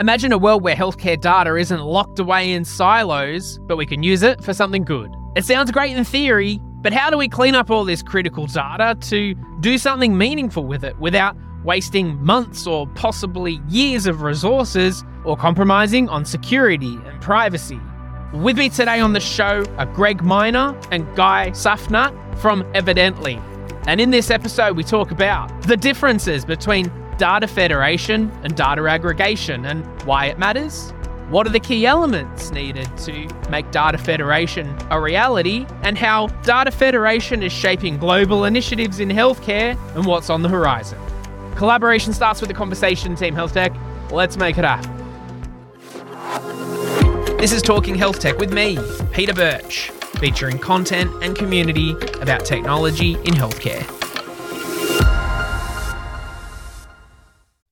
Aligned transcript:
Imagine 0.00 0.32
a 0.32 0.38
world 0.38 0.64
where 0.64 0.74
healthcare 0.74 1.20
data 1.20 1.54
isn't 1.54 1.80
locked 1.80 2.18
away 2.18 2.52
in 2.52 2.64
silos, 2.64 3.58
but 3.58 3.76
we 3.76 3.86
can 3.86 4.02
use 4.02 4.24
it 4.24 4.42
for 4.42 4.52
something 4.52 4.82
good. 4.82 5.14
It 5.36 5.44
sounds 5.44 5.70
great 5.70 5.96
in 5.96 6.02
theory, 6.02 6.60
but 6.82 6.92
how 6.92 7.10
do 7.10 7.16
we 7.16 7.28
clean 7.28 7.54
up 7.54 7.70
all 7.70 7.84
this 7.84 8.02
critical 8.02 8.46
data 8.46 8.96
to 9.02 9.34
do 9.60 9.78
something 9.78 10.18
meaningful 10.18 10.64
with 10.64 10.82
it 10.82 10.98
without 10.98 11.36
wasting 11.62 12.20
months 12.24 12.66
or 12.66 12.88
possibly 12.96 13.60
years 13.68 14.06
of 14.06 14.22
resources 14.22 15.04
or 15.24 15.36
compromising 15.36 16.08
on 16.08 16.24
security 16.24 16.98
and 17.06 17.20
privacy? 17.22 17.78
With 18.32 18.58
me 18.58 18.70
today 18.70 18.98
on 18.98 19.12
the 19.12 19.20
show 19.20 19.64
are 19.78 19.86
Greg 19.86 20.24
Miner 20.24 20.76
and 20.90 21.06
Guy 21.14 21.50
Tsafnat 21.50 22.36
from 22.40 22.64
Evidentli. 22.72 23.40
And 23.86 24.00
in 24.00 24.10
this 24.10 24.30
episode, 24.30 24.76
we 24.76 24.82
talk 24.82 25.12
about 25.12 25.62
the 25.62 25.76
differences 25.76 26.44
between 26.44 26.90
data 27.18 27.46
federation 27.46 28.30
and 28.42 28.56
data 28.56 28.82
aggregation 28.88 29.64
and 29.66 29.84
why 30.02 30.26
it 30.26 30.38
matters. 30.38 30.92
What 31.30 31.46
are 31.46 31.50
the 31.50 31.60
key 31.60 31.86
elements 31.86 32.50
needed 32.50 32.86
to 32.98 33.28
make 33.50 33.70
data 33.70 33.96
federation 33.96 34.76
a 34.90 35.00
reality, 35.00 35.66
and 35.82 35.96
how 35.96 36.26
data 36.42 36.70
federation 36.70 37.42
is 37.42 37.50
shaping 37.50 37.96
global 37.96 38.44
initiatives 38.44 39.00
in 39.00 39.08
healthcare 39.08 39.78
and 39.96 40.04
what's 40.04 40.28
on 40.28 40.42
the 40.42 40.48
horizon? 40.48 40.98
Collaboration 41.56 42.12
starts 42.12 42.40
with 42.40 42.48
the 42.48 42.54
conversation, 42.54 43.14
Team 43.14 43.34
Health 43.34 43.54
Tech. 43.54 43.72
Let's 44.10 44.36
make 44.36 44.58
it 44.58 44.64
happen. 44.64 44.90
This 47.38 47.52
is 47.52 47.62
Talking 47.62 47.94
Health 47.94 48.20
Tech 48.20 48.38
with 48.38 48.52
me, 48.52 48.78
Peter 49.12 49.32
Birch, 49.32 49.90
featuring 50.18 50.58
content 50.58 51.10
and 51.22 51.34
community 51.34 51.92
about 52.20 52.44
technology 52.44 53.14
in 53.14 53.34
healthcare. 53.34 54.03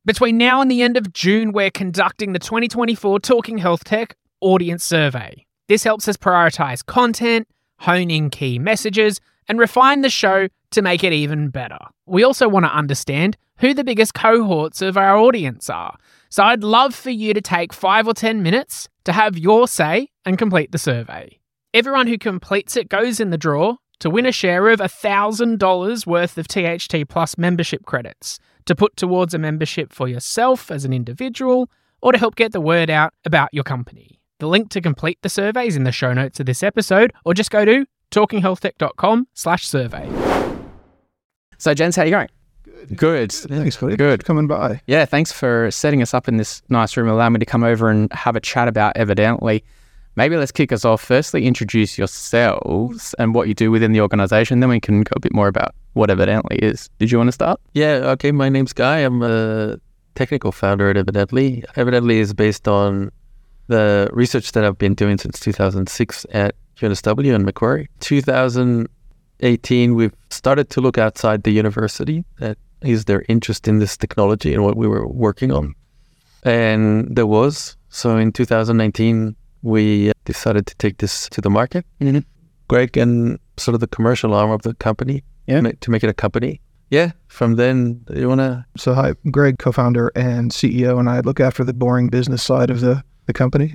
Between 0.05 0.37
now 0.37 0.61
and 0.61 0.69
the 0.69 0.83
end 0.83 0.97
of 0.97 1.13
June, 1.13 1.53
we're 1.53 1.71
conducting 1.71 2.33
the 2.33 2.41
2024 2.41 3.21
Talking 3.21 3.59
Health 3.59 3.85
Tech 3.85 4.17
Audience 4.41 4.83
Survey. 4.83 5.47
This 5.69 5.85
helps 5.85 6.09
us 6.09 6.17
prioritize 6.17 6.85
content, 6.85 7.47
hone 7.79 8.11
in 8.11 8.29
key 8.29 8.59
messages, 8.59 9.21
and 9.47 9.61
refine 9.61 10.01
the 10.01 10.11
show 10.11 10.49
to 10.73 10.83
make 10.83 11.05
it 11.05 11.13
even 11.13 11.51
better. 11.51 11.79
We 12.07 12.25
also 12.25 12.49
want 12.49 12.67
to 12.67 12.75
understand 12.75 13.37
who 13.59 13.75
the 13.75 13.85
biggest 13.85 14.13
cohorts 14.13 14.83
of 14.83 14.97
our 14.97 15.17
audience 15.17 15.71
are. 15.71 15.97
So 16.31 16.43
I'd 16.43 16.65
love 16.65 16.97
for 16.97 17.11
you 17.11 17.33
to 17.33 17.41
take 17.41 17.73
five 17.73 18.09
or 18.09 18.15
10 18.15 18.43
minutes 18.43 18.89
to 19.05 19.13
have 19.13 19.39
your 19.39 19.69
say 19.69 20.09
and 20.25 20.37
complete 20.37 20.73
the 20.73 20.79
survey. 20.79 21.39
Everyone 21.73 22.09
who 22.09 22.19
completes 22.19 22.77
it 22.77 22.89
goes 22.89 23.21
in 23.21 23.31
the 23.31 23.39
draw 23.39 23.77
to 24.01 24.11
win 24.11 24.27
a 24.27 24.33
share 24.33 24.69
of 24.71 24.81
$1,000 24.81 26.07
worth 26.09 26.39
of 26.39 26.49
THT 26.49 27.09
Plus 27.09 27.39
membership 27.39 27.87
credits 27.87 28.41
to 28.67 28.75
put 28.75 28.97
towards 28.97 29.35
a 29.35 29.39
membership 29.39 29.93
for 29.93 30.09
yourself 30.09 30.71
as 30.71 30.85
an 30.85 30.93
individual 30.93 31.71
or 32.01 32.13
to 32.13 32.19
help 32.19 32.35
get 32.37 32.53
the 32.53 32.61
word 32.61 32.91
out 32.91 33.15
about 33.25 33.49
your 33.53 33.65
company. 33.65 34.21
The 34.39 34.49
link 34.49 34.71
to 34.71 34.81
complete 34.81 35.19
the 35.23 35.29
survey 35.29 35.67
is 35.67 35.77
in 35.77 35.85
the 35.85 35.93
show 35.93 36.13
notes 36.13 36.41
of 36.41 36.47
this 36.47 36.63
episode 36.63 37.13
or 37.25 37.35
just 37.35 37.51
go 37.51 37.65
to 37.65 37.87
talkinghealthtech.com 38.11 39.29
slash 39.35 39.67
survey. 39.67 40.09
So, 41.59 41.75
gents, 41.75 41.97
how 41.97 42.03
are 42.03 42.07
you 42.07 42.11
going? 42.11 42.29
Good. 42.97 43.31
Thanks, 43.33 43.77
buddy. 43.77 43.97
Good. 43.97 44.25
Coming 44.25 44.49
by. 44.49 44.81
Yeah, 44.87 45.05
thanks 45.05 45.31
for 45.31 45.71
setting 45.71 46.03
us 46.03 46.13
up 46.13 46.27
in 46.27 46.37
this 46.37 46.63
nice 46.69 46.97
room, 46.97 47.09
allowing 47.09 47.35
me 47.35 47.39
to 47.39 47.47
come 47.47 47.63
over 47.63 47.89
and 47.89 48.13
have 48.13 48.35
a 48.35 48.41
chat 48.41 48.67
about 48.67 48.97
Evidentli. 48.97 49.63
Maybe 50.17 50.37
let's 50.37 50.53
kick 50.53 50.73
us 50.73 50.85
off. 50.85 51.01
Firstly, 51.01 51.47
introduce 51.47 51.97
yourselves 51.97 53.15
and 53.19 53.35
what 53.35 53.49
you 53.49 53.55
do 53.55 53.71
within 53.71 53.93
the 53.93 54.01
organization. 54.01 54.61
Then 54.61 54.69
we 54.69 54.81
can 54.81 55.03
go 55.03 55.13
a 55.17 55.21
bit 55.21 55.33
more 55.33 55.49
about 55.49 55.75
what 55.95 56.11
Evidentli 56.11 56.59
is. 56.59 56.89
Did 56.99 57.11
you 57.11 57.19
want 57.19 57.29
to 57.29 57.33
start? 57.33 57.61
Yeah, 57.75 58.11
okay. 58.15 58.33
My 58.33 58.49
name's 58.49 58.73
Guy. 58.73 58.99
I'm 58.99 59.23
a 59.23 59.79
technical 60.15 60.53
founder 60.53 60.91
at 60.91 60.97
Evidentli. 60.97 61.65
Evidentli 61.75 62.15
is 62.15 62.35
based 62.35 62.69
on 62.69 63.11
the 63.69 64.09
research 64.13 64.53
that 64.53 64.65
I've 64.65 64.79
been 64.79 64.95
doing 64.95 65.19
since 65.19 65.41
2006 65.41 66.27
at 66.33 66.55
UNSW 66.79 67.35
and 67.35 67.45
Macquarie. 67.45 67.89
2018, 68.01 69.95
we've 69.95 70.15
started 70.31 70.71
to 70.71 70.81
look 70.81 70.99
outside 70.99 71.43
the 71.43 71.53
university. 71.53 72.25
That 72.39 72.59
is 72.83 73.05
their 73.05 73.25
interest 73.29 73.69
in 73.69 73.79
this 73.79 73.97
technology 73.97 74.53
and 74.53 74.65
what 74.65 74.77
we 74.77 74.87
were 74.89 75.07
working 75.07 75.53
on. 75.53 75.75
And 76.45 77.15
there 77.15 77.27
was. 77.27 77.77
So 77.89 78.17
in 78.17 78.33
2019, 78.33 79.37
we 79.63 80.13
decided 80.25 80.67
to 80.67 80.75
take 80.77 80.99
this 80.99 81.29
to 81.31 81.41
the 81.41 81.51
market. 81.51 81.87
Mm-hmm. 82.01 82.21
Greg 82.69 82.97
and 82.97 83.39
sort 83.59 83.75
of 83.75 83.81
the 83.81 83.87
commercial 83.87 84.35
arm 84.35 84.51
of 84.51 84.63
the 84.63 84.75
company 84.75 85.23
Yeah. 85.47 85.61
ma- 85.61 85.71
to 85.81 85.91
make 85.91 86.05
it 86.05 86.11
a 86.11 86.15
company. 86.15 86.61
Yeah. 86.91 87.13
From 87.29 87.55
then, 87.57 88.05
you 88.15 88.29
want 88.29 88.41
to 88.41 88.67
So, 88.77 88.93
hi, 88.93 89.15
Greg, 89.31 89.59
co 89.59 89.73
founder 89.73 90.13
and 90.15 90.51
CEO, 90.51 90.99
and 90.99 91.09
I 91.09 91.21
look 91.21 91.41
after 91.41 91.65
the 91.65 91.73
boring 91.73 92.09
business 92.09 92.43
side 92.43 92.71
of 92.71 92.81
the, 92.81 93.03
the 93.27 93.33
company. 93.33 93.75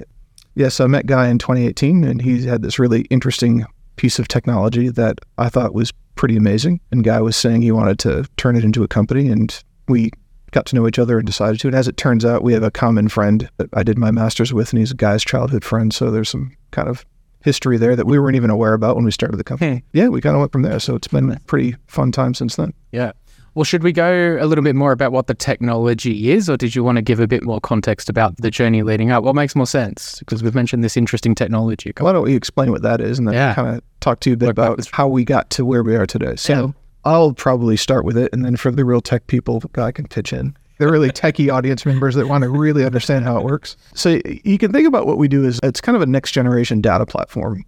Yes, 0.54 0.80
I 0.80 0.88
met 0.88 1.06
Guy 1.08 1.28
in 1.28 1.40
2018, 1.40 2.04
and 2.04 2.22
he 2.22 2.46
had 2.46 2.62
this 2.62 2.80
really 2.80 3.02
interesting 3.10 3.66
piece 3.96 4.20
of 4.20 4.28
technology 4.28 4.90
that 4.90 5.20
I 5.38 5.50
thought 5.50 5.74
was 5.74 5.92
pretty 6.16 6.38
amazing. 6.38 6.80
And 6.92 7.04
Guy 7.04 7.20
was 7.22 7.36
saying 7.36 7.62
he 7.64 7.72
wanted 7.72 8.00
to 8.00 8.28
turn 8.38 8.56
it 8.56 8.64
into 8.64 8.84
a 8.84 8.88
company, 8.88 9.30
and 9.30 9.64
we 9.88 10.12
got 10.52 10.66
to 10.68 10.76
know 10.76 10.88
each 10.88 11.00
other 11.00 11.18
and 11.18 11.26
decided 11.26 11.60
to. 11.62 11.68
And 11.68 11.76
as 11.76 11.88
it 11.88 11.98
turns 11.98 12.24
out, 12.24 12.44
we 12.44 12.54
have 12.54 12.64
a 12.64 12.72
common 12.72 13.10
friend 13.10 13.50
that 13.58 13.70
I 13.74 13.84
did 13.84 13.98
my 13.98 14.12
master's 14.12 14.54
with, 14.54 14.72
and 14.72 14.80
he's 14.80 14.94
Guy's 14.94 15.24
childhood 15.24 15.64
friend. 15.66 15.92
So, 15.94 16.12
there's 16.12 16.30
some 16.30 16.56
kind 16.70 16.88
of 16.88 17.04
history 17.48 17.78
there 17.78 17.96
that 17.96 18.06
we 18.06 18.20
weren't 18.20 18.36
even 18.36 18.50
aware 18.50 18.74
about 18.74 18.98
when 18.98 19.06
we 19.06 19.12
started 19.12 19.38
the 19.38 19.44
hmm. 19.44 19.56
company. 19.56 19.84
Yeah, 19.94 20.10
we 20.10 20.20
kind 20.20 20.36
of 20.36 20.42
went 20.42 20.52
from 20.52 20.64
there. 20.64 20.80
So, 20.80 20.96
it's 20.96 21.08
been 21.08 21.32
a 21.32 21.40
pretty 21.42 21.76
fun 21.88 22.12
time 22.12 22.34
since 22.34 22.58
then. 22.58 22.74
Yeah. 22.92 23.14
Well, 23.56 23.64
should 23.64 23.82
we 23.82 23.92
go 23.92 24.38
a 24.40 24.46
little 24.46 24.64
bit 24.64 24.76
more 24.76 24.92
about 24.92 25.12
what 25.12 25.26
the 25.26 25.34
technology 25.34 26.30
is, 26.30 26.48
or 26.48 26.58
did 26.58 26.76
you 26.76 26.84
want 26.84 26.98
to 26.98 27.02
give 27.02 27.20
a 27.20 27.26
bit 27.26 27.44
more 27.44 27.60
context 27.60 28.08
about 28.08 28.38
the 28.38 28.52
journey 28.52 28.84
leading 28.84 29.10
up? 29.10 29.24
What 29.24 29.34
makes 29.34 29.56
more 29.56 29.66
sense? 29.66 30.20
Because 30.20 30.44
we've 30.44 30.54
mentioned 30.54 30.84
this 30.84 30.96
interesting 30.96 31.34
technology. 31.34 31.92
Why 31.98 32.12
don't 32.12 32.24
we 32.24 32.36
explain 32.36 32.70
what 32.70 32.84
that 32.84 33.02
is 33.02 33.18
and 33.18 33.28
then 33.28 33.34
Yeah. 33.34 33.56
kind 33.56 33.76
of 33.76 33.82
talk 34.00 34.20
to 34.20 34.30
you 34.30 34.36
a 34.36 34.38
bit 34.38 34.46
Work 34.48 34.54
about 34.54 34.70
backwards. 34.74 34.90
how 34.92 35.08
we 35.08 35.26
got 35.26 35.50
to 35.52 35.66
where 35.66 35.82
we 35.82 35.96
are 35.96 36.06
today. 36.06 36.36
So 36.36 36.54
Yeah. 36.54 36.72
I'll 37.04 37.34
probably 37.34 37.78
start 37.78 38.06
with 38.06 38.16
it, 38.16 38.32
and 38.32 38.46
then 38.46 38.58
for 38.58 38.70
the 38.70 38.86
real 38.86 39.02
tech 39.02 39.26
people, 39.26 39.64
Guy 39.74 39.92
can 39.92 40.08
pitch 40.08 40.34
in. 40.34 40.56
The 40.80 40.88
really 40.88 41.10
techie 41.10 41.52
audience 41.52 41.86
members 41.86 42.16
that 42.16 42.28
want 42.28 42.44
to 42.44 42.50
really 42.50 42.86
understand 42.86 43.26
how 43.26 43.38
it 43.38 43.44
works. 43.44 43.78
So 43.96 44.20
you 44.44 44.58
can 44.58 44.72
think 44.72 44.88
about 44.88 45.08
what 45.08 45.18
we 45.18 45.28
do 45.28 45.44
is 45.46 45.60
it's 45.64 45.82
kind 45.82 45.96
of 45.96 46.02
a 46.02 46.06
next 46.06 46.32
generation 46.32 46.82
data 46.82 47.06
platform. 47.06 47.66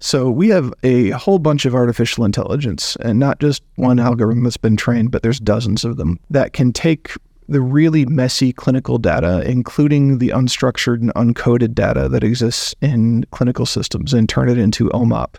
So 0.00 0.30
we 0.30 0.48
have 0.48 0.72
a 0.82 1.10
whole 1.10 1.38
bunch 1.38 1.64
of 1.64 1.74
artificial 1.74 2.24
intelligence, 2.24 2.96
and 2.96 3.18
not 3.18 3.40
just 3.40 3.62
one 3.76 3.98
algorithm 3.98 4.44
that's 4.44 4.56
been 4.56 4.76
trained, 4.76 5.10
but 5.10 5.22
there's 5.22 5.40
dozens 5.40 5.84
of 5.84 5.96
them 5.96 6.20
that 6.30 6.52
can 6.52 6.72
take 6.72 7.12
the 7.48 7.60
really 7.60 8.04
messy 8.06 8.52
clinical 8.52 8.98
data, 8.98 9.42
including 9.48 10.18
the 10.18 10.28
unstructured 10.28 11.00
and 11.00 11.12
uncoded 11.14 11.74
data 11.74 12.08
that 12.08 12.24
exists 12.24 12.74
in 12.80 13.24
clinical 13.30 13.66
systems, 13.66 14.12
and 14.12 14.28
turn 14.28 14.48
it 14.48 14.58
into 14.58 14.88
OMOP. 14.90 15.36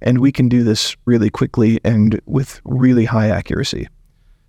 And 0.00 0.18
we 0.18 0.32
can 0.32 0.48
do 0.48 0.64
this 0.64 0.96
really 1.04 1.30
quickly 1.30 1.78
and 1.84 2.20
with 2.26 2.60
really 2.64 3.04
high 3.04 3.28
accuracy. 3.28 3.88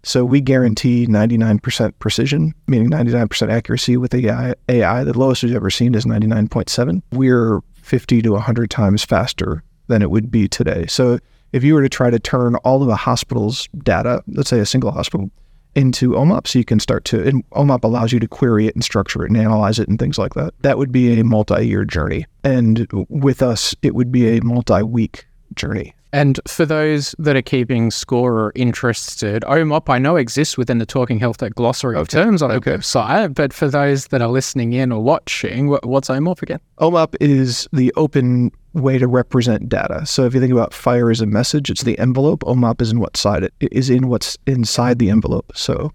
So 0.03 0.25
we 0.25 0.41
guarantee 0.41 1.08
99% 1.08 1.94
precision, 2.00 2.53
meaning 2.68 2.90
99% 2.90 3.50
accuracy 3.50 3.97
with 3.97 4.14
AI. 4.14 4.53
AI. 4.68 5.03
The 5.03 5.18
lowest 5.18 5.44
we've 5.44 5.56
ever 5.56 5.69
seen 5.69 5.96
is 5.96 6.06
99.7. 6.06 7.02
We're 7.14 7.62
50 7.75 8.22
to 8.22 8.31
100 8.31 8.69
times 8.69 9.03
faster 9.03 9.63
than 9.88 10.02
it 10.02 10.12
would 10.12 10.30
be 10.30 10.47
today. 10.47 10.86
So 10.88 11.19
if 11.53 11.63
you 11.63 11.74
were 11.74 11.84
to 11.84 11.90
try 11.90 12.09
to 12.09 12.19
turn 12.19 12.56
all 12.58 12.84
of 12.84 12.90
a 12.90 12.96
hospital's 12.96 13.69
data, 13.84 14.24
let's 14.28 14.50
say 14.50 14.59
a 14.59 14.66
single 14.66 14.92
hospital, 14.92 15.30
into 15.75 16.12
OMOP, 16.12 16.47
so 16.47 16.59
you 16.59 16.66
can 16.66 16.80
start 16.80 17.03
to, 17.06 17.28
and 17.28 17.50
OMOP 17.52 17.84
allows 17.84 18.12
you 18.12 18.19
to 18.19 18.28
query 18.28 18.68
it 18.68 18.75
and 18.75 18.84
structure 18.84 19.24
it 19.24 19.31
and 19.31 19.38
analyze 19.38 19.80
it 19.80 19.88
and 19.88 19.97
things 19.97 20.18
like 20.19 20.36
that. 20.36 20.53
That 20.62 20.78
would 20.78 20.92
be 20.92 21.19
a 21.19 21.24
multi-year 21.24 21.86
journey. 21.86 22.28
And 22.44 22.88
with 23.09 23.42
us, 23.42 23.75
it 23.81 23.96
would 23.96 24.12
be 24.12 24.38
a 24.38 24.44
multi-week 24.44 25.25
journey. 25.56 25.96
And 26.13 26.40
for 26.47 26.63
those 26.66 27.16
that 27.18 27.35
are 27.35 27.41
keeping 27.41 27.90
score 27.90 28.34
or 28.40 28.51
interested, 28.56 29.41
OMOP 29.47 29.90
I 29.90 29.97
know 29.97 30.16
exists 30.16 30.57
within 30.59 30.78
the 30.78 30.85
Talking 30.85 31.19
Health 31.19 31.38
Tech 31.38 31.56
glossary 31.56 31.97
of 31.97 32.07
terms 32.07 32.44
on 32.44 32.51
our 32.51 32.57
Okay. 32.57 32.75
website, 32.75 33.34
but 33.34 33.51
for 33.51 33.68
those 33.68 34.07
that 34.07 34.22
are 34.22 34.28
listening 34.29 34.74
in 34.74 34.91
or 34.91 35.01
watching, 35.01 35.69
what's 35.83 36.10
OMOP 36.10 36.44
again? 36.44 36.60
OMOP 36.80 37.15
is 37.19 37.68
the 37.74 37.92
open 37.98 38.51
way 38.74 39.00
to 39.00 39.07
represent 39.07 39.68
data. 39.69 40.06
So 40.06 40.25
if 40.25 40.36
you 40.36 40.39
think 40.39 40.54
about 40.54 40.71
FHIR 40.71 41.12
as 41.12 41.19
a 41.19 41.25
message, 41.25 41.71
it's 41.71 41.81
the 41.83 41.98
envelope. 41.98 42.44
OMOP 42.44 42.80
is 42.81 42.92
in 42.92 43.00
what 43.00 43.18
side 43.18 43.44
it 43.44 43.54
is 43.59 43.89
in 43.89 44.07
what's 44.07 44.38
inside 44.45 45.00
the 45.00 45.09
envelope. 45.09 45.51
So 45.56 45.92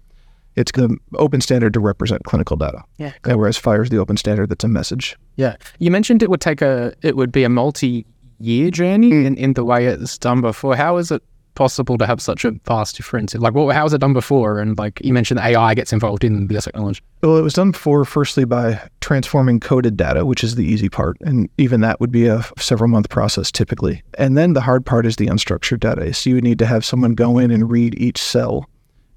it's 0.57 0.73
the 0.73 0.97
open 1.15 1.39
standard 1.39 1.73
to 1.75 1.79
represent 1.79 2.25
clinical 2.25 2.57
data. 2.57 2.83
Yeah. 2.97 3.13
Uh, 3.23 3.37
Whereas 3.37 3.57
FHIR 3.57 3.83
is 3.83 3.89
the 3.89 3.97
open 3.99 4.17
standard 4.17 4.49
that's 4.49 4.65
a 4.65 4.67
message. 4.67 5.15
Yeah. 5.37 5.55
You 5.79 5.91
mentioned 5.91 6.21
it 6.23 6.29
would 6.29 6.41
take 6.41 6.61
a 6.61 6.93
it 7.01 7.15
would 7.15 7.31
be 7.31 7.45
a 7.45 7.49
multi 7.49 8.05
year 8.39 8.71
journey 8.71 9.11
mm. 9.11 9.25
in, 9.25 9.37
in 9.37 9.53
the 9.53 9.63
way 9.63 9.85
it's 9.85 10.17
done 10.17 10.41
before. 10.41 10.75
How 10.75 10.97
is 10.97 11.11
it 11.11 11.21
possible 11.55 11.97
to 11.97 12.05
have 12.05 12.21
such 12.21 12.45
a 12.45 12.51
vast 12.65 12.95
difference? 12.95 13.35
Like 13.35 13.53
what 13.53 13.75
how 13.75 13.83
was 13.83 13.93
it 13.93 13.99
done 13.99 14.13
before? 14.13 14.59
And 14.59 14.77
like 14.77 15.01
you 15.03 15.13
mentioned 15.13 15.39
AI 15.39 15.73
gets 15.75 15.91
involved 15.91 16.23
in 16.23 16.47
the 16.47 16.61
technology. 16.61 17.01
Well, 17.21 17.37
it 17.37 17.41
was 17.41 17.53
done 17.53 17.71
before, 17.71 18.05
firstly, 18.05 18.45
by 18.45 18.81
transforming 19.01 19.59
coded 19.59 19.97
data, 19.97 20.25
which 20.25 20.43
is 20.43 20.55
the 20.55 20.65
easy 20.65 20.87
part. 20.87 21.17
And 21.19 21.49
even 21.57 21.81
that 21.81 21.99
would 21.99 22.11
be 22.11 22.27
a 22.27 22.45
several 22.57 22.89
month 22.89 23.09
process 23.09 23.51
typically. 23.51 24.01
And 24.17 24.37
then 24.37 24.53
the 24.53 24.61
hard 24.61 24.85
part 24.85 25.05
is 25.05 25.17
the 25.17 25.27
unstructured 25.27 25.81
data. 25.81 26.13
So 26.13 26.29
you 26.29 26.37
would 26.37 26.45
need 26.45 26.59
to 26.59 26.65
have 26.65 26.85
someone 26.85 27.13
go 27.13 27.37
in 27.37 27.51
and 27.51 27.69
read 27.69 27.99
each 27.99 28.21
cell 28.21 28.69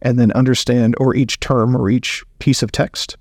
and 0.04 0.18
then 0.18 0.32
understand, 0.32 0.96
or 0.98 1.14
each 1.14 1.38
term 1.38 1.76
or 1.76 1.88
each 1.88 2.24
piece 2.40 2.64
of 2.64 2.72
text, 2.72 3.16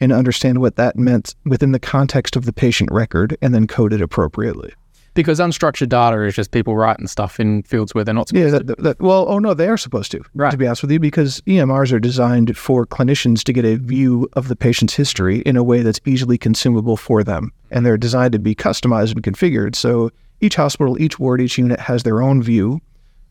and 0.00 0.12
understand 0.12 0.60
what 0.60 0.76
that 0.76 0.96
meant 0.96 1.34
within 1.46 1.72
the 1.72 1.80
context 1.80 2.36
of 2.36 2.44
the 2.44 2.52
patient 2.52 2.90
record 2.92 3.38
and 3.40 3.54
then 3.54 3.66
code 3.66 3.94
it 3.94 4.02
appropriately. 4.02 4.74
Because 5.16 5.40
unstructured 5.40 5.88
data 5.88 6.22
is 6.22 6.36
just 6.36 6.52
people 6.52 6.76
writing 6.76 7.06
stuff 7.08 7.40
in 7.40 7.62
fields 7.64 7.94
where 7.94 8.04
they're 8.04 8.14
not 8.14 8.28
supposed 8.28 8.52
Yeah, 8.52 8.58
to. 8.58 8.64
that, 8.64 8.78
that, 8.82 9.00
well, 9.00 9.26
oh 9.28 9.38
no, 9.40 9.54
they 9.54 9.66
are 9.68 9.76
supposed 9.76 10.12
to, 10.12 10.22
Right. 10.34 10.50
to 10.52 10.56
be 10.56 10.66
honest 10.66 10.82
with 10.82 10.92
you, 10.92 11.00
because 11.00 11.40
EMRs 11.48 11.92
are 11.92 11.98
designed 11.98 12.56
for 12.56 12.86
clinicians 12.86 13.42
to 13.44 13.52
get 13.52 13.64
a 13.64 13.76
view 13.76 14.28
of 14.34 14.46
the 14.48 14.54
patient's 14.54 14.94
history 14.94 15.38
in 15.40 15.56
a 15.56 15.64
way 15.64 15.82
that's 15.82 16.00
easily 16.06 16.38
consumable 16.38 16.96
for 16.96 17.24
them. 17.24 17.50
And 17.70 17.84
they're 17.84 17.96
designed 17.96 18.32
to 18.34 18.38
be 18.38 18.54
customized 18.54 19.12
and 19.12 19.22
configured. 19.22 19.74
So 19.74 20.10
each 20.40 20.54
hospital, 20.56 21.00
each 21.00 21.18
ward, 21.18 21.40
each 21.40 21.58
unit 21.58 21.80
has 21.80 22.02
their 22.04 22.22
own 22.22 22.42
view 22.42 22.80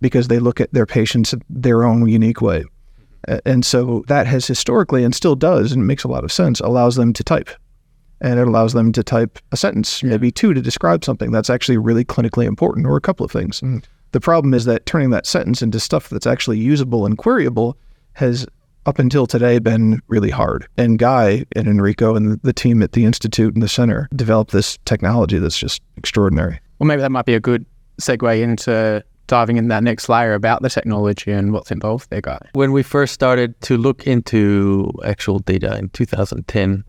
because 0.02 0.28
they 0.28 0.40
look 0.40 0.60
at 0.60 0.74
their 0.74 0.86
patients 0.86 1.34
their 1.50 1.84
own 1.84 2.08
unique 2.08 2.42
way. 2.42 2.66
And 3.46 3.66
so 3.66 4.04
that 4.08 4.28
has 4.28 4.46
historically 4.46 5.04
and 5.04 5.16
still 5.16 5.36
does, 5.36 5.72
and 5.72 5.82
it 5.82 5.86
makes 5.86 6.04
a 6.04 6.08
lot 6.08 6.24
of 6.24 6.32
sense, 6.32 6.60
allows 6.60 6.96
them 6.96 7.14
to 7.14 7.24
type. 7.24 7.50
And 8.26 8.40
it 8.40 8.48
allows 8.48 8.74
them 8.74 8.92
to 8.94 9.04
type 9.04 9.38
a 9.52 9.58
sentence, 9.58 10.02
maybe 10.02 10.32
two, 10.32 10.56
to 10.56 10.62
describe 10.62 11.06
something 11.06 11.32
that's 11.32 11.50
actually 11.50 11.78
really 11.78 12.04
clinically 12.04 12.46
important 12.46 12.88
or 12.88 12.98
a 12.98 13.02
couple 13.02 13.24
of 13.24 13.32
things. 13.32 13.62
Mm. 13.62 13.84
The 14.14 14.20
problem 14.20 14.56
is 14.56 14.66
that 14.66 14.88
turning 14.88 15.12
that 15.12 15.28
sentence 15.28 15.62
into 15.62 15.80
stuff 15.80 16.10
that's 16.10 16.26
actually 16.26 16.58
usable 16.58 17.06
and 17.06 17.20
queryable 17.20 17.76
has 18.14 18.48
up 18.88 18.98
until 18.98 19.28
today 19.28 19.60
been 19.60 20.02
really 20.08 20.32
hard. 20.32 20.68
And 20.76 20.98
Guy 20.98 21.46
and 21.56 21.68
Enrico 21.68 22.16
and 22.16 22.40
the 22.42 22.54
team 22.54 22.82
at 22.82 22.94
the 22.94 23.06
Institute 23.06 23.54
and 23.54 23.62
the 23.62 23.68
center 23.68 24.10
developed 24.16 24.52
this 24.52 24.80
technology 24.86 25.38
that's 25.38 25.58
just 25.58 25.84
extraordinary. 25.96 26.60
Well, 26.80 26.88
maybe 26.88 27.02
that 27.02 27.12
might 27.12 27.26
be 27.26 27.36
a 27.36 27.40
good 27.40 27.66
segue 28.02 28.42
into 28.42 29.04
diving 29.28 29.58
in 29.58 29.68
that 29.70 29.84
next 29.84 30.08
layer 30.10 30.34
about 30.34 30.62
the 30.62 30.70
technology 30.70 31.32
and 31.32 31.52
what's 31.54 31.72
involved 31.72 32.10
there, 32.10 32.22
guy. 32.22 32.40
When 32.54 32.72
we 32.72 32.84
first 32.84 33.14
started 33.14 33.60
to 33.62 33.78
look 33.78 34.08
into 34.08 34.92
actual 35.04 35.40
data 35.40 35.78
in 35.78 35.90
2010, 35.90 36.84